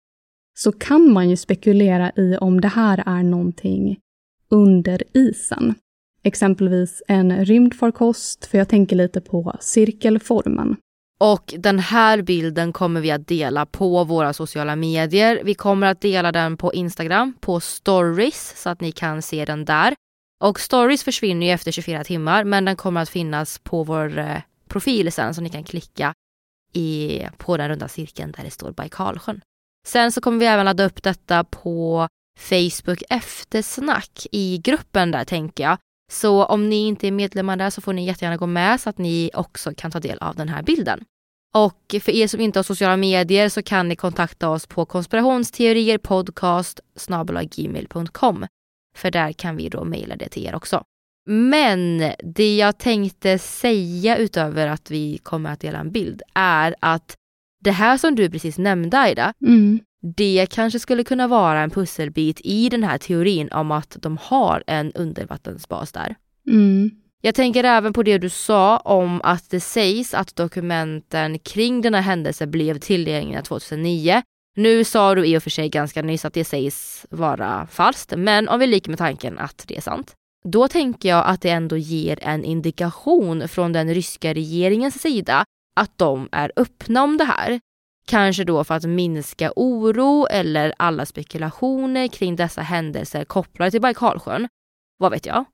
så 0.58 0.72
kan 0.72 1.12
man 1.12 1.30
ju 1.30 1.36
spekulera 1.36 2.12
i 2.16 2.36
om 2.36 2.60
det 2.60 2.68
här 2.68 3.02
är 3.06 3.22
någonting 3.22 3.98
under 4.50 5.02
isen. 5.12 5.74
Exempelvis 6.22 7.02
en 7.08 7.44
rymdfarkost, 7.44 8.46
för 8.46 8.58
jag 8.58 8.68
tänker 8.68 8.96
lite 8.96 9.20
på 9.20 9.56
cirkelformen. 9.60 10.76
Och 11.20 11.54
den 11.58 11.78
här 11.78 12.22
bilden 12.22 12.72
kommer 12.72 13.00
vi 13.00 13.10
att 13.10 13.28
dela 13.28 13.66
på 13.66 14.04
våra 14.04 14.32
sociala 14.32 14.76
medier. 14.76 15.40
Vi 15.44 15.54
kommer 15.54 15.86
att 15.86 16.00
dela 16.00 16.32
den 16.32 16.56
på 16.56 16.74
Instagram, 16.74 17.34
på 17.40 17.60
stories, 17.60 18.62
så 18.62 18.70
att 18.70 18.80
ni 18.80 18.92
kan 18.92 19.22
se 19.22 19.44
den 19.44 19.64
där. 19.64 19.94
Och 20.44 20.60
stories 20.60 21.04
försvinner 21.04 21.46
ju 21.46 21.52
efter 21.52 21.72
24 21.72 22.04
timmar, 22.04 22.44
men 22.44 22.64
den 22.64 22.76
kommer 22.76 23.02
att 23.02 23.08
finnas 23.08 23.58
på 23.58 23.84
vår 23.84 24.18
eh, 24.18 24.40
profil 24.68 25.12
sen, 25.12 25.34
så 25.34 25.40
ni 25.40 25.50
kan 25.50 25.64
klicka 25.64 26.14
i, 26.72 27.22
på 27.36 27.56
den 27.56 27.68
runda 27.68 27.88
cirkeln 27.88 28.32
där 28.36 28.44
det 28.44 28.50
står 28.50 28.72
Baikalsjön. 28.72 29.40
Sen 29.86 30.12
så 30.12 30.20
kommer 30.20 30.38
vi 30.38 30.46
även 30.46 30.64
ladda 30.64 30.84
upp 30.84 31.02
detta 31.02 31.44
på 31.44 32.08
Facebook 32.38 33.02
eftersnack 33.10 34.26
i 34.32 34.58
gruppen 34.58 35.10
där 35.10 35.24
tänker 35.24 35.64
jag. 35.64 35.78
Så 36.12 36.44
om 36.44 36.68
ni 36.68 36.86
inte 36.86 37.06
är 37.06 37.12
medlemmar 37.12 37.56
där 37.56 37.70
så 37.70 37.80
får 37.80 37.92
ni 37.92 38.06
jättegärna 38.06 38.36
gå 38.36 38.46
med 38.46 38.80
så 38.80 38.90
att 38.90 38.98
ni 38.98 39.30
också 39.34 39.72
kan 39.76 39.90
ta 39.90 40.00
del 40.00 40.18
av 40.18 40.36
den 40.36 40.48
här 40.48 40.62
bilden. 40.62 41.04
Och 41.54 41.94
för 42.02 42.12
er 42.12 42.26
som 42.26 42.40
inte 42.40 42.58
har 42.58 42.64
sociala 42.64 42.96
medier 42.96 43.48
så 43.48 43.62
kan 43.62 43.88
ni 43.88 43.96
kontakta 43.96 44.48
oss 44.48 44.66
på 44.66 44.84
konspirationsteorier 44.86 45.98
För 48.96 49.10
där 49.10 49.32
kan 49.32 49.56
vi 49.56 49.68
då 49.68 49.84
mejla 49.84 50.16
det 50.16 50.28
till 50.28 50.46
er 50.46 50.54
också. 50.54 50.84
Men 51.30 52.12
det 52.18 52.56
jag 52.56 52.78
tänkte 52.78 53.38
säga 53.38 54.16
utöver 54.16 54.66
att 54.66 54.90
vi 54.90 55.18
kommer 55.18 55.52
att 55.52 55.60
dela 55.60 55.78
en 55.78 55.92
bild 55.92 56.22
är 56.34 56.74
att 56.80 57.16
det 57.60 57.70
här 57.70 57.96
som 57.98 58.14
du 58.14 58.30
precis 58.30 58.58
nämnde 58.58 58.98
Aida, 58.98 59.34
mm 59.46 59.80
det 60.02 60.46
kanske 60.50 60.78
skulle 60.78 61.04
kunna 61.04 61.28
vara 61.28 61.60
en 61.60 61.70
pusselbit 61.70 62.40
i 62.44 62.68
den 62.68 62.84
här 62.84 62.98
teorin 62.98 63.48
om 63.52 63.70
att 63.70 63.96
de 64.00 64.18
har 64.22 64.64
en 64.66 64.92
undervattensbas 64.92 65.92
där. 65.92 66.16
Mm. 66.46 66.90
Jag 67.20 67.34
tänker 67.34 67.64
även 67.64 67.92
på 67.92 68.02
det 68.02 68.18
du 68.18 68.28
sa 68.28 68.76
om 68.76 69.20
att 69.24 69.50
det 69.50 69.60
sägs 69.60 70.14
att 70.14 70.36
dokumenten 70.36 71.38
kring 71.38 71.80
denna 71.80 72.00
händelse 72.00 72.46
blev 72.46 72.78
tillgängliga 72.78 73.42
2009. 73.42 74.22
Nu 74.56 74.84
sa 74.84 75.14
du 75.14 75.26
i 75.26 75.38
och 75.38 75.42
för 75.42 75.50
sig 75.50 75.68
ganska 75.68 76.02
nyss 76.02 76.24
att 76.24 76.34
det 76.34 76.44
sägs 76.44 77.06
vara 77.10 77.66
falskt, 77.66 78.12
men 78.16 78.48
om 78.48 78.60
vi 78.60 78.66
leker 78.66 78.90
med 78.90 78.98
tanken 78.98 79.38
att 79.38 79.64
det 79.66 79.76
är 79.76 79.80
sant. 79.80 80.14
Då 80.44 80.68
tänker 80.68 81.08
jag 81.08 81.26
att 81.26 81.40
det 81.40 81.50
ändå 81.50 81.76
ger 81.76 82.18
en 82.22 82.44
indikation 82.44 83.48
från 83.48 83.72
den 83.72 83.94
ryska 83.94 84.34
regeringens 84.34 85.02
sida 85.02 85.44
att 85.76 85.98
de 85.98 86.28
är 86.32 86.52
öppna 86.56 87.02
om 87.02 87.16
det 87.16 87.24
här. 87.24 87.60
Kanske 88.08 88.44
då 88.44 88.64
för 88.64 88.74
att 88.74 88.84
minska 88.84 89.52
oro 89.56 90.26
eller 90.30 90.74
alla 90.76 91.06
spekulationer 91.06 92.08
kring 92.08 92.36
dessa 92.36 92.62
händelser 92.62 93.24
kopplade 93.24 93.70
till 93.70 93.80
Baikalsjön. 93.80 94.48
Vad 94.98 95.12
vet 95.12 95.26
jag? 95.26 95.44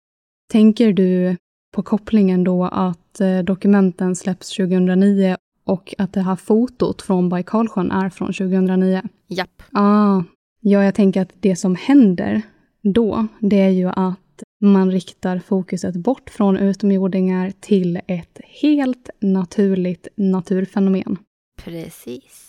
Tänker 0.53 0.93
du 0.93 1.37
på 1.75 1.83
kopplingen 1.83 2.45
då 2.45 2.65
att 2.65 3.21
eh, 3.21 3.39
dokumenten 3.39 4.17
släpps 4.17 4.57
2009 4.57 5.37
och 5.65 5.95
att 5.99 6.13
det 6.13 6.21
här 6.21 6.37
fotot 6.37 7.03
från 7.03 7.29
Baikalsjön 7.29 7.91
är 7.91 8.11
från 8.11 8.33
2009? 8.33 9.03
Japp. 9.27 9.63
Ah, 9.73 10.23
ja, 10.61 10.85
jag 10.85 10.95
tänker 10.95 11.23
att 11.23 11.33
det 11.41 11.57
som 11.57 11.77
händer 11.77 12.43
då, 12.83 13.27
det 13.41 13.61
är 13.61 13.71
ju 13.71 13.89
att 13.89 14.43
man 14.61 14.91
riktar 14.91 15.39
fokuset 15.39 15.95
bort 15.95 16.31
från 16.31 16.57
utomjordingar 16.57 17.53
till 17.61 18.01
ett 18.07 18.41
helt 18.63 19.11
naturligt 19.21 20.09
naturfenomen. 20.17 21.19
Precis. 21.65 22.44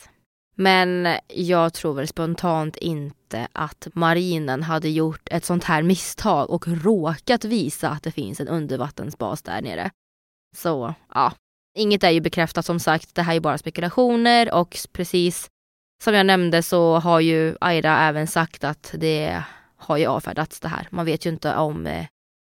Men 0.55 1.07
jag 1.27 1.73
tror 1.73 1.93
väl 1.93 2.07
spontant 2.07 2.77
inte 2.77 3.47
att 3.51 3.87
marinen 3.93 4.63
hade 4.63 4.89
gjort 4.89 5.27
ett 5.31 5.45
sånt 5.45 5.63
här 5.63 5.83
misstag 5.83 6.49
och 6.49 6.67
råkat 6.67 7.45
visa 7.45 7.89
att 7.89 8.03
det 8.03 8.11
finns 8.11 8.39
en 8.39 8.47
undervattensbas 8.47 9.41
där 9.41 9.61
nere. 9.61 9.91
Så 10.55 10.93
ja, 11.13 11.33
inget 11.77 12.03
är 12.03 12.09
ju 12.09 12.21
bekräftat 12.21 12.65
som 12.65 12.79
sagt. 12.79 13.15
Det 13.15 13.21
här 13.21 13.35
är 13.35 13.39
bara 13.39 13.57
spekulationer 13.57 14.53
och 14.53 14.77
precis 14.91 15.49
som 16.03 16.13
jag 16.13 16.25
nämnde 16.25 16.63
så 16.63 16.95
har 16.95 17.19
ju 17.19 17.55
Aida 17.61 17.97
även 17.99 18.27
sagt 18.27 18.63
att 18.63 18.95
det 18.97 19.43
har 19.77 19.97
ju 19.97 20.05
avfärdats 20.05 20.59
det 20.59 20.67
här. 20.67 20.87
Man 20.91 21.05
vet 21.05 21.25
ju 21.25 21.29
inte 21.29 21.55
om 21.55 21.87
eh, 21.87 22.05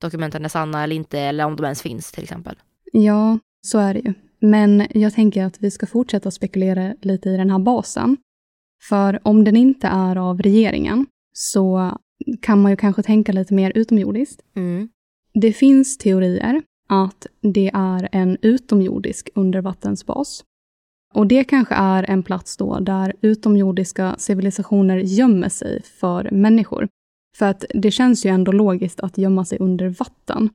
dokumenten 0.02 0.46
är 0.46 0.50
sanna 0.50 0.84
eller 0.84 0.96
inte 0.96 1.20
eller 1.20 1.46
om 1.46 1.56
de 1.56 1.64
ens 1.64 1.82
finns 1.82 2.12
till 2.12 2.24
exempel. 2.24 2.56
Ja, 2.92 3.40
så 3.62 3.80
är 3.80 3.94
det 3.94 4.00
ju. 4.00 4.14
Men 4.40 4.88
jag 4.94 5.14
tänker 5.14 5.46
att 5.46 5.62
vi 5.62 5.72
ska 5.72 5.86
fortsätta 5.86 6.32
spekulera 6.32 6.96
lite 7.02 7.30
i 7.30 7.38
den 7.38 7.50
här 7.50 7.60
basen. 7.60 8.18
För 8.90 9.20
om 9.24 9.44
den 9.44 9.56
inte 9.56 9.88
är 9.88 10.16
av 10.16 10.42
regeringen 10.42 11.06
så 11.34 11.98
kan 12.42 12.62
man 12.62 12.72
ju 12.72 12.76
kanske 12.76 13.04
tänka 13.04 13.32
lite 13.32 13.54
mer 13.54 13.72
utomjordiskt. 13.76 14.42
Mm. 14.56 14.90
Det 15.34 15.54
finns 15.54 15.98
teorier 15.98 16.62
att 16.90 17.28
det 17.42 17.72
är 17.74 18.10
en 18.12 18.38
utomjordisk 18.42 19.30
undervattensbas. 19.36 20.44
Och 21.14 21.28
det 21.28 21.44
kanske 21.44 21.76
är 21.76 22.04
en 22.04 22.24
plats 22.24 22.58
då 22.58 22.80
där 22.80 23.14
utomjordiska 23.22 24.16
civilisationer 24.18 24.98
gömmer 24.98 25.50
sig 25.50 25.82
för 25.84 26.32
människor. 26.32 26.88
För 27.38 27.46
att 27.46 27.66
det 27.74 27.92
känns 27.92 28.26
ju 28.26 28.30
ändå 28.30 28.52
logiskt 28.52 29.00
att 29.00 29.18
gömma 29.18 29.46
sig 29.46 29.58
under 29.58 29.90
vatten. 29.90 30.50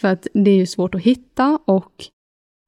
För 0.00 0.08
att 0.08 0.26
det 0.34 0.50
är 0.50 0.56
ju 0.56 0.66
svårt 0.66 0.94
att 0.94 1.00
hitta 1.00 1.58
och 1.64 2.04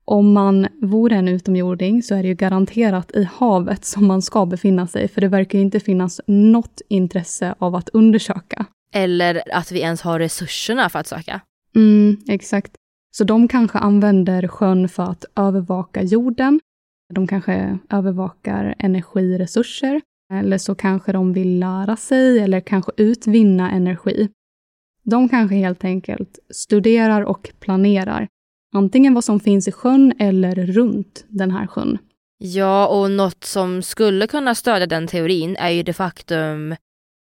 om 0.07 0.32
man 0.32 0.66
vore 0.82 1.16
en 1.16 1.28
utomjording 1.28 2.02
så 2.02 2.14
är 2.14 2.22
det 2.22 2.28
ju 2.28 2.34
garanterat 2.34 3.16
i 3.16 3.28
havet 3.32 3.84
som 3.84 4.07
man 4.07 4.22
ska 4.22 4.46
befinna 4.46 4.86
sig, 4.86 5.09
för 5.09 5.20
det 5.20 5.28
verkar 5.28 5.59
ju 5.59 5.64
inte 5.64 5.80
finnas 5.80 6.20
något 6.26 6.80
intresse 6.88 7.54
av 7.59 7.74
att 7.74 7.88
undersöka. 7.88 8.66
Eller 8.92 9.42
att 9.52 9.72
vi 9.72 9.80
ens 9.80 10.02
har 10.02 10.18
resurserna 10.18 10.88
för 10.88 10.98
att 10.98 11.07
söka. 11.07 11.40
Mm, 11.76 12.16
exakt. 12.28 12.72
Så 13.16 13.24
de 13.24 13.48
kanske 13.48 13.78
använder 13.78 14.48
sjön 14.48 14.88
för 14.88 15.02
att 15.02 15.24
övervaka 15.36 16.02
jorden 16.02 16.61
De 17.14 17.26
kanske 17.26 17.78
övervakar 17.90 18.74
energiresurser 18.78 20.00
eller 20.32 20.59
så 20.59 20.74
kanske 20.74 21.12
de 21.12 21.32
vill 21.32 21.59
lära 21.59 21.96
sig 21.96 22.38
eller 22.38 22.61
kanske 22.61 22.92
utvinna 22.96 23.70
energi. 23.70 24.28
De 25.02 25.28
kanske 25.28 25.57
helt 25.57 25.84
enkelt 25.84 26.38
studerar 26.50 27.22
och 27.22 27.50
planerar 27.61 28.28
antingen 28.77 29.14
vad 29.14 29.24
som 29.24 29.41
finns 29.41 29.68
i 29.68 29.72
sjön 29.72 30.12
eller 30.18 30.66
runt 30.66 31.24
den 31.29 31.51
här 31.51 31.66
sjön. 31.66 31.99
Ja, 32.39 32.87
och 32.87 33.11
något 33.11 33.45
som 33.45 33.83
skulle 33.83 34.27
kunna 34.27 34.55
stödja 34.55 34.87
den 34.87 35.07
teorin 35.07 35.57
är 35.57 35.70
ju 35.70 35.83
det 35.83 35.93
faktum 35.93 36.77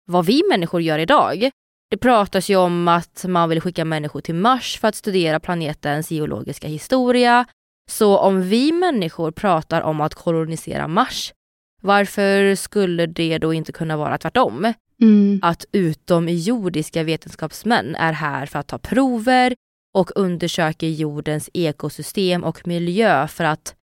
vad 0.06 0.26
vi 0.26 0.42
människor 0.50 0.82
gör 0.82 1.00
idag. 1.00 1.52
Det 1.90 1.98
pratas 1.98 2.50
ju 2.50 2.56
om 2.56 2.88
att 2.88 3.26
man 3.28 3.50
vill 3.50 3.62
skicka 3.62 3.86
människor 3.86 4.22
till 4.22 4.36
Mars 4.36 4.80
för 4.80 4.88
att 4.88 4.96
studera 4.96 5.40
planetens 5.40 6.12
geologiska 6.12 6.68
historia. 6.68 7.46
Så 7.92 8.18
om 8.18 8.42
vi 8.42 8.72
människor 8.72 9.32
pratar 9.32 9.82
om 9.82 10.02
att 10.02 10.16
kolonisera 10.16 10.88
Mars, 10.88 11.34
varför 11.82 12.56
skulle 12.56 13.06
det 13.06 13.38
då 13.38 13.54
inte 13.54 13.72
kunna 13.72 13.98
vara 13.98 14.18
tvärtom? 14.18 14.74
Mm. 15.02 15.40
Att 15.42 15.66
utomjordiska 15.72 17.04
vetenskapsmän 17.04 17.96
är 17.96 18.14
här 18.14 18.46
för 18.46 18.60
att 18.60 18.68
ta 18.68 18.78
prover 18.78 19.56
och 19.94 20.12
undersöker 20.16 20.88
jordens 20.88 21.50
ekosystem 21.54 22.44
och 22.44 22.68
miljö 22.68 23.28
för 23.28 23.44
att 23.44 23.76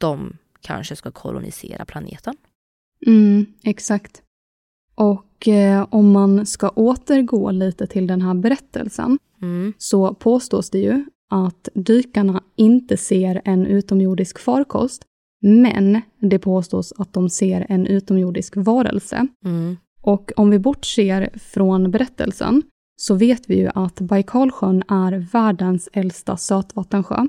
de 0.00 0.36
kanske 0.60 0.96
ska 0.96 1.10
kolonisera 1.10 1.84
planeten. 1.84 2.36
Mm, 3.06 3.46
exakt. 3.62 4.22
Och 4.94 5.48
eh, 5.48 5.86
om 5.90 6.12
man 6.12 6.46
ska 6.46 6.68
återgå 6.68 7.50
lite 7.50 7.86
till 7.86 8.06
den 8.06 8.22
här 8.22 8.34
berättelsen 8.34 9.18
Mm. 9.42 9.72
så 9.78 10.14
påstås 10.14 10.70
det 10.70 10.78
ju 10.78 11.04
att 11.30 11.68
dykarna 11.74 12.42
inte 12.56 12.96
ser 12.96 13.42
en 13.44 13.66
utomjordisk 13.66 14.38
farkost, 14.38 15.04
men 15.42 16.00
det 16.20 16.38
påstås 16.38 16.92
att 16.96 17.12
de 17.12 17.30
ser 17.30 17.66
en 17.68 17.86
utomjordisk 17.86 18.56
varelse. 18.56 19.26
Mm. 19.44 19.76
Och 20.02 20.32
om 20.36 20.50
vi 20.50 20.58
bortser 20.58 21.30
från 21.38 21.90
berättelsen 21.90 22.62
så 22.96 23.14
vet 23.14 23.50
vi 23.50 23.56
ju 23.56 23.70
att 23.74 24.00
Baikalsjön 24.00 24.82
är 24.88 25.12
världens 25.32 25.88
äldsta 25.92 26.36
sötvattensjö. 26.36 27.26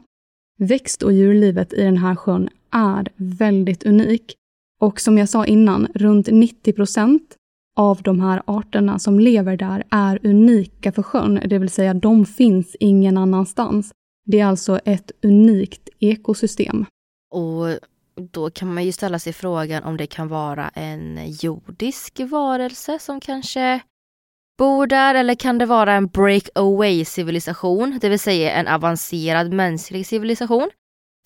Växt 0.60 1.04
och 1.04 1.14
djurlivet 1.14 1.74
i 1.74 1.84
den 1.84 1.98
här 1.98 2.16
sjön 2.16 2.50
är 2.72 3.10
väldigt 3.16 3.86
unik. 3.86 4.36
Och 4.80 5.02
som 5.02 5.18
jag 5.18 5.30
sa 5.30 5.46
innan, 5.46 5.88
runt 5.94 6.28
90 6.32 6.74
procent 6.74 7.36
av 7.76 8.02
de 8.02 8.20
här 8.20 8.42
arterna 8.46 9.00
som 9.00 9.20
lever 9.20 9.58
där 9.58 9.84
är 9.90 10.20
unika 10.24 10.92
för 10.92 11.04
sjön, 11.04 11.42
det 11.46 11.60
vill 11.60 11.70
säga 11.70 11.94
de 11.94 12.26
finns 12.26 12.76
ingen 12.80 13.18
annanstans. 13.18 13.92
Det 14.26 14.40
är 14.40 14.46
alltså 14.46 14.80
ett 14.86 15.12
unikt 15.24 15.90
ekosystem. 16.00 16.86
Och 17.32 17.66
då 18.32 18.50
kan 18.50 18.74
man 18.74 18.86
ju 18.86 18.92
ställa 18.92 19.20
sig 19.20 19.34
frågan 19.34 19.84
om 19.84 19.98
det 19.98 20.08
kan 20.08 20.28
vara 20.28 20.70
en 20.70 21.32
jordisk 21.32 22.20
varelse 22.20 23.00
som 23.00 23.20
kanske 23.20 23.82
bor 24.58 24.88
där 24.88 25.16
eller 25.16 25.36
kan 25.36 25.58
det 25.58 25.66
vara 25.66 25.94
en 25.94 26.08
breakaway 26.08 27.06
civilisation, 27.06 28.00
det 28.02 28.10
vill 28.10 28.20
säga 28.20 28.52
en 28.52 28.68
avancerad 28.68 29.54
mänsklig 29.54 30.08
civilisation? 30.08 30.70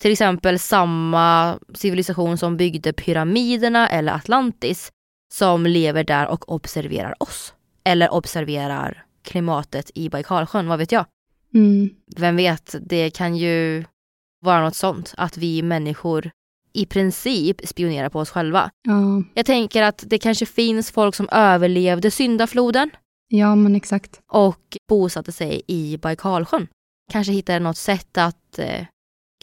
Till 0.00 0.12
exempel 0.12 0.58
samma 0.58 1.58
civilisation 1.74 2.38
som 2.38 2.56
byggde 2.56 2.92
pyramiderna 2.92 3.88
eller 3.88 4.12
Atlantis 4.12 4.92
som 5.32 5.66
lever 5.66 6.04
där 6.04 6.26
och 6.26 6.52
observerar 6.52 7.14
oss. 7.22 7.54
Eller 7.84 8.14
observerar 8.14 9.04
klimatet 9.24 9.90
i 9.94 10.08
Baikalsjön, 10.08 10.68
vad 10.68 10.78
vet 10.78 10.92
jag? 10.92 11.06
Mm. 11.54 11.90
Vem 12.16 12.36
vet, 12.36 12.74
det 12.80 13.10
kan 13.10 13.36
ju 13.36 13.84
vara 14.40 14.60
något 14.60 14.76
sånt, 14.76 15.14
att 15.16 15.36
vi 15.36 15.62
människor 15.62 16.30
i 16.72 16.86
princip 16.86 17.68
spionerar 17.68 18.08
på 18.08 18.18
oss 18.18 18.30
själva. 18.30 18.70
Ja, 18.82 19.22
Jag 19.34 19.46
tänker 19.46 19.82
att 19.82 20.04
det 20.06 20.18
kanske 20.18 20.46
finns 20.46 20.90
folk 20.90 21.14
som 21.14 21.28
överlevde 21.32 22.10
syndafloden 22.10 22.90
ja 23.32 23.54
men 23.54 23.74
exakt. 23.74 24.20
och 24.26 24.76
bosatte 24.88 25.32
sig 25.32 25.62
i 25.66 25.98
Baikalsjön. 25.98 26.66
Kanske 27.12 27.32
hittade 27.32 27.58
något 27.58 27.76
sätt 27.76 28.18
att 28.18 28.58
eh, 28.58 28.86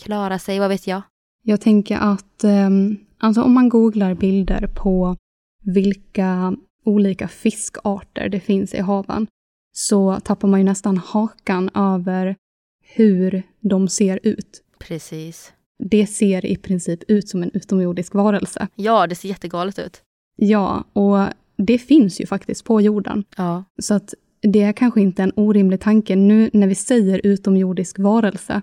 klara 0.02 0.40
sig, 0.40 0.60
vad 0.60 0.70
vet 0.70 0.88
jag? 0.88 1.02
Jag 1.44 1.62
tänker 1.62 1.98
att 1.98 2.44
ehm, 2.44 2.98
alltså 3.18 3.42
om 3.42 3.54
man 3.54 3.70
googlar 3.70 4.14
bilder 4.14 4.68
på 4.68 5.16
vilka 5.64 6.56
olika 6.86 7.28
fiskarter 7.28 8.30
det 8.30 8.40
finns 8.40 8.74
i 8.74 8.80
haven 8.80 9.28
så 9.72 10.20
tappar 10.20 10.48
man 10.48 10.60
ju 10.60 10.64
nästan 10.64 10.98
hakan 10.98 11.70
över 11.74 12.36
hur 12.84 13.44
de 13.60 13.88
ser 13.88 14.20
ut. 14.24 14.62
Precis. 14.80 15.54
Det 15.84 16.08
ser 16.08 16.46
i 16.46 16.56
princip 16.56 17.04
ut 17.08 17.30
som 17.30 17.44
en 17.44 17.52
utomjordisk 17.54 18.14
varelse. 18.14 18.68
Ja, 18.76 19.08
det 19.08 19.16
ser 19.16 19.30
jättegalet 19.30 19.80
ut. 19.80 20.02
Ja, 20.36 20.84
och 20.94 21.28
det 21.68 21.78
finns 21.78 22.22
ju 22.22 22.26
faktiskt 22.26 22.66
på 22.66 22.82
jorden. 22.82 23.24
Ja. 23.38 23.64
Så 23.82 23.94
att 23.94 24.14
det 24.42 24.62
är 24.62 24.74
kanske 24.74 25.02
inte 25.02 25.24
en 25.24 25.32
orimlig 25.36 25.80
tanke. 25.82 26.16
Nu 26.16 26.50
när 26.54 26.68
vi 26.68 26.76
säger 26.76 27.22
utomjordisk 27.24 28.00
varelse 28.00 28.62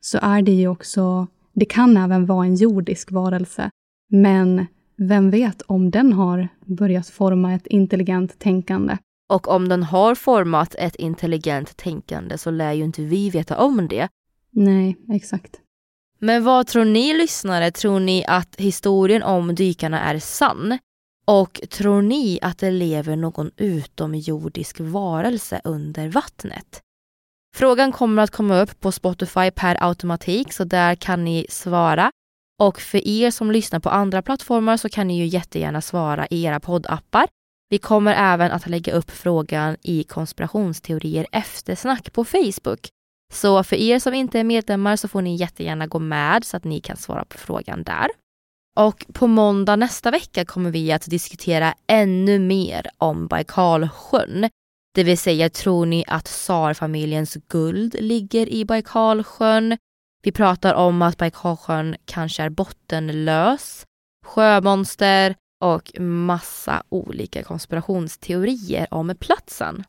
så 0.00 0.18
är 0.22 0.42
det 0.42 0.52
ju 0.52 0.68
också, 0.68 1.26
det 1.52 1.64
kan 1.64 1.96
även 1.96 2.26
vara 2.26 2.46
en 2.46 2.54
jordisk 2.54 3.12
varelse. 3.12 3.70
Men 4.10 4.66
vem 4.96 5.30
vet 5.30 5.62
om 5.62 5.90
den 5.90 6.12
har 6.12 6.48
börjat 6.66 7.08
forma 7.08 7.54
ett 7.54 7.66
intelligent 7.66 8.38
tänkande? 8.38 8.96
Och 9.28 9.48
om 9.48 9.68
den 9.68 9.82
har 9.82 10.14
format 10.14 10.74
ett 10.78 10.96
intelligent 10.96 11.76
tänkande 11.76 12.38
så 12.38 12.50
lär 12.50 12.72
ju 12.72 12.84
inte 12.84 13.02
vi 13.02 13.30
veta 13.30 13.58
om 13.58 13.88
det. 13.88 14.08
Nej, 14.50 14.96
exakt. 15.12 15.60
Men 16.18 16.44
vad 16.44 16.66
tror 16.66 16.84
ni 16.84 17.18
lyssnare? 17.18 17.70
Tror 17.70 18.00
ni 18.00 18.24
att 18.28 18.56
historien 18.56 19.22
om 19.22 19.54
dykarna 19.54 20.00
är 20.00 20.18
sann? 20.18 20.78
Och 21.30 21.60
tror 21.70 22.02
ni 22.02 22.38
att 22.42 22.58
det 22.58 22.70
lever 22.70 23.16
någon 23.16 23.50
utomjordisk 23.56 24.80
varelse 24.80 25.60
under 25.64 26.08
vattnet? 26.08 26.80
Frågan 27.56 27.92
kommer 27.92 28.22
att 28.22 28.30
komma 28.30 28.60
upp 28.60 28.80
på 28.80 28.92
Spotify 28.92 29.50
per 29.50 29.84
automatik 29.84 30.52
så 30.52 30.64
där 30.64 30.94
kan 30.94 31.24
ni 31.24 31.46
svara. 31.48 32.10
Och 32.60 32.80
för 32.80 33.08
er 33.08 33.30
som 33.30 33.50
lyssnar 33.50 33.80
på 33.80 33.90
andra 33.90 34.22
plattformar 34.22 34.76
så 34.76 34.88
kan 34.88 35.08
ni 35.08 35.18
ju 35.18 35.26
jättegärna 35.26 35.80
svara 35.80 36.26
i 36.30 36.44
era 36.44 36.60
poddappar. 36.60 37.28
Vi 37.68 37.78
kommer 37.78 38.14
även 38.14 38.52
att 38.52 38.68
lägga 38.68 38.92
upp 38.92 39.10
frågan 39.10 39.76
i 39.82 40.04
konspirationsteorier 40.04 41.26
eftersnack 41.32 42.12
på 42.12 42.24
Facebook. 42.24 42.88
Så 43.32 43.64
för 43.64 43.76
er 43.76 43.98
som 43.98 44.14
inte 44.14 44.40
är 44.40 44.44
medlemmar 44.44 44.96
så 44.96 45.08
får 45.08 45.22
ni 45.22 45.36
jättegärna 45.36 45.86
gå 45.86 45.98
med 45.98 46.44
så 46.44 46.56
att 46.56 46.64
ni 46.64 46.80
kan 46.80 46.96
svara 46.96 47.24
på 47.24 47.38
frågan 47.38 47.82
där. 47.82 48.08
Och 48.78 49.06
på 49.12 49.26
måndag 49.26 49.76
nästa 49.76 50.10
vecka 50.10 50.44
kommer 50.44 50.70
vi 50.70 50.92
att 50.92 51.10
diskutera 51.10 51.74
ännu 51.86 52.38
mer 52.38 52.86
om 52.98 53.26
Baikalsjön. 53.26 54.48
Det 54.94 55.04
vill 55.04 55.18
säga, 55.18 55.50
tror 55.50 55.86
ni 55.86 56.04
att 56.06 56.24
tsarfamiljens 56.24 57.36
guld 57.48 57.96
ligger 58.00 58.48
i 58.48 58.64
Baikalsjön? 58.64 59.76
Vi 60.22 60.32
pratar 60.32 60.74
om 60.74 61.02
att 61.02 61.16
Baikalsjön 61.16 61.96
kanske 62.04 62.42
är 62.42 62.50
bottenlös, 62.50 63.84
sjömonster 64.26 65.34
och 65.64 66.00
massa 66.00 66.82
olika 66.88 67.42
konspirationsteorier 67.42 68.94
om 68.94 69.14
platsen. 69.20 69.84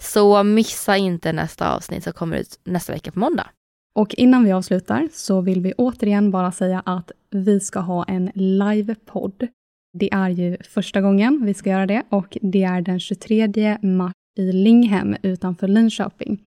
Så 0.00 0.42
missa 0.42 0.96
inte 0.96 1.32
nästa 1.32 1.74
avsnitt 1.74 2.04
som 2.04 2.12
kommer 2.12 2.36
ut 2.36 2.60
nästa 2.64 2.92
vecka 2.92 3.12
på 3.12 3.18
måndag. 3.18 3.50
Och 3.96 4.14
innan 4.14 4.44
vi 4.44 4.52
avslutar 4.52 5.08
så 5.12 5.40
vill 5.40 5.60
vi 5.60 5.72
återigen 5.72 6.30
bara 6.30 6.52
säga 6.52 6.82
att 6.86 7.10
vi 7.30 7.60
ska 7.60 7.80
ha 7.80 8.04
en 8.04 8.30
livepodd. 8.34 9.48
Det 9.92 10.12
är 10.12 10.28
ju 10.28 10.56
första 10.62 11.00
gången 11.00 11.44
vi 11.44 11.54
ska 11.54 11.70
göra 11.70 11.86
det 11.86 12.02
och 12.08 12.38
det 12.42 12.62
är 12.62 12.80
den 12.80 13.00
23 13.00 13.78
mars 13.82 14.12
i 14.38 14.52
Linghem 14.52 15.16
utanför 15.22 15.68
Linköping. 15.68 16.42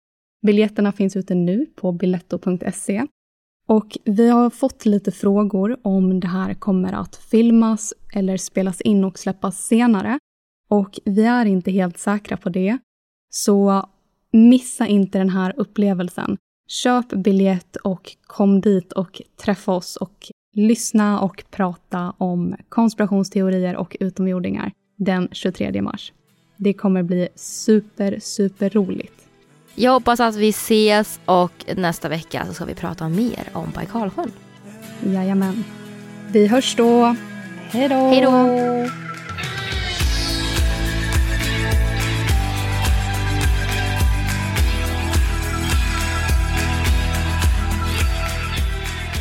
Biljetterna 0.46 0.92
finns 0.92 1.16
ute 1.16 1.34
nu 1.34 1.66
på 1.66 1.92
biletto.se. 1.92 3.06
Och 3.66 3.98
vi 4.04 4.28
har 4.28 4.50
fått 4.50 4.86
lite 4.86 5.12
frågor 5.12 5.76
om 5.82 6.20
det 6.20 6.28
här 6.28 6.54
kommer 6.54 6.92
att 6.92 7.16
filmas 7.16 7.94
eller 8.14 8.36
spelas 8.36 8.80
in 8.80 9.04
och 9.04 9.18
släppas 9.18 9.66
senare. 9.66 10.18
Och 10.68 11.00
vi 11.04 11.24
är 11.24 11.44
inte 11.46 11.70
helt 11.70 11.98
säkra 11.98 12.36
på 12.36 12.48
det. 12.48 12.78
Så 13.30 13.88
missa 14.32 14.86
inte 14.86 15.18
den 15.18 15.30
här 15.30 15.54
upplevelsen. 15.56 16.36
Köp 16.68 17.08
biljett 17.08 17.76
och 17.76 18.16
kom 18.26 18.60
dit 18.60 18.92
och 18.92 19.22
träffa 19.36 19.72
oss 19.72 19.96
och 19.96 20.26
lyssna 20.52 21.20
och 21.20 21.44
prata 21.50 22.12
om 22.18 22.56
konspirationsteorier 22.68 23.76
och 23.76 23.96
utomjordingar 24.00 24.72
den 24.96 25.28
23 25.32 25.82
mars. 25.82 26.12
Det 26.56 26.72
kommer 26.72 27.02
bli 27.02 27.28
super, 27.34 28.18
super 28.20 28.70
roligt. 28.70 29.28
Jag 29.74 29.92
hoppas 29.92 30.20
att 30.20 30.36
vi 30.36 30.48
ses 30.48 31.20
och 31.24 31.64
nästa 31.76 32.08
vecka 32.08 32.46
så 32.46 32.54
ska 32.54 32.64
vi 32.64 32.74
prata 32.74 33.08
mer 33.08 33.48
om 33.52 33.70
Baikalsjön. 33.74 34.32
Jajamän. 35.06 35.64
Vi 36.32 36.46
hörs 36.46 36.76
då. 36.76 37.16
Hej 37.70 37.88
då! 37.88 37.94
Hej 37.94 38.20
då! 38.20 39.05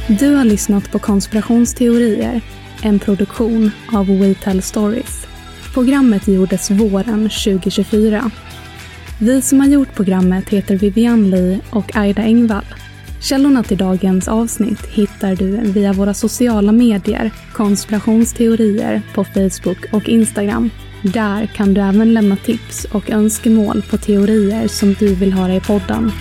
Du 0.07 0.35
har 0.35 0.43
lyssnat 0.43 0.91
på 0.91 0.99
Konspirationsteorier, 0.99 2.41
en 2.83 2.99
produktion 2.99 3.71
av 3.93 4.19
We 4.19 4.33
Tell 4.33 4.61
Stories. 4.61 5.27
Programmet 5.73 6.27
gjordes 6.27 6.71
våren 6.71 7.29
2024. 7.29 8.31
Vi 9.19 9.41
som 9.41 9.59
har 9.59 9.67
gjort 9.67 9.95
programmet 9.95 10.49
heter 10.49 10.75
Vivian 10.75 11.29
Lee 11.29 11.59
och 11.69 11.95
Aida 11.95 12.21
Engvall. 12.21 12.65
Källorna 13.21 13.63
till 13.63 13.77
dagens 13.77 14.27
avsnitt 14.27 14.85
hittar 14.85 15.35
du 15.35 15.57
via 15.57 15.93
våra 15.93 16.13
sociala 16.13 16.71
medier, 16.71 17.31
konspirationsteorier 17.53 19.01
på 19.13 19.23
Facebook 19.23 19.93
och 19.93 20.09
Instagram. 20.09 20.69
Där 21.03 21.45
kan 21.45 21.73
du 21.73 21.81
även 21.81 22.13
lämna 22.13 22.35
tips 22.35 22.85
och 22.85 23.09
önskemål 23.09 23.81
på 23.89 23.97
teorier 23.97 24.67
som 24.67 24.93
du 24.93 25.15
vill 25.15 25.33
höra 25.33 25.55
i 25.55 25.59
podden. 25.61 26.11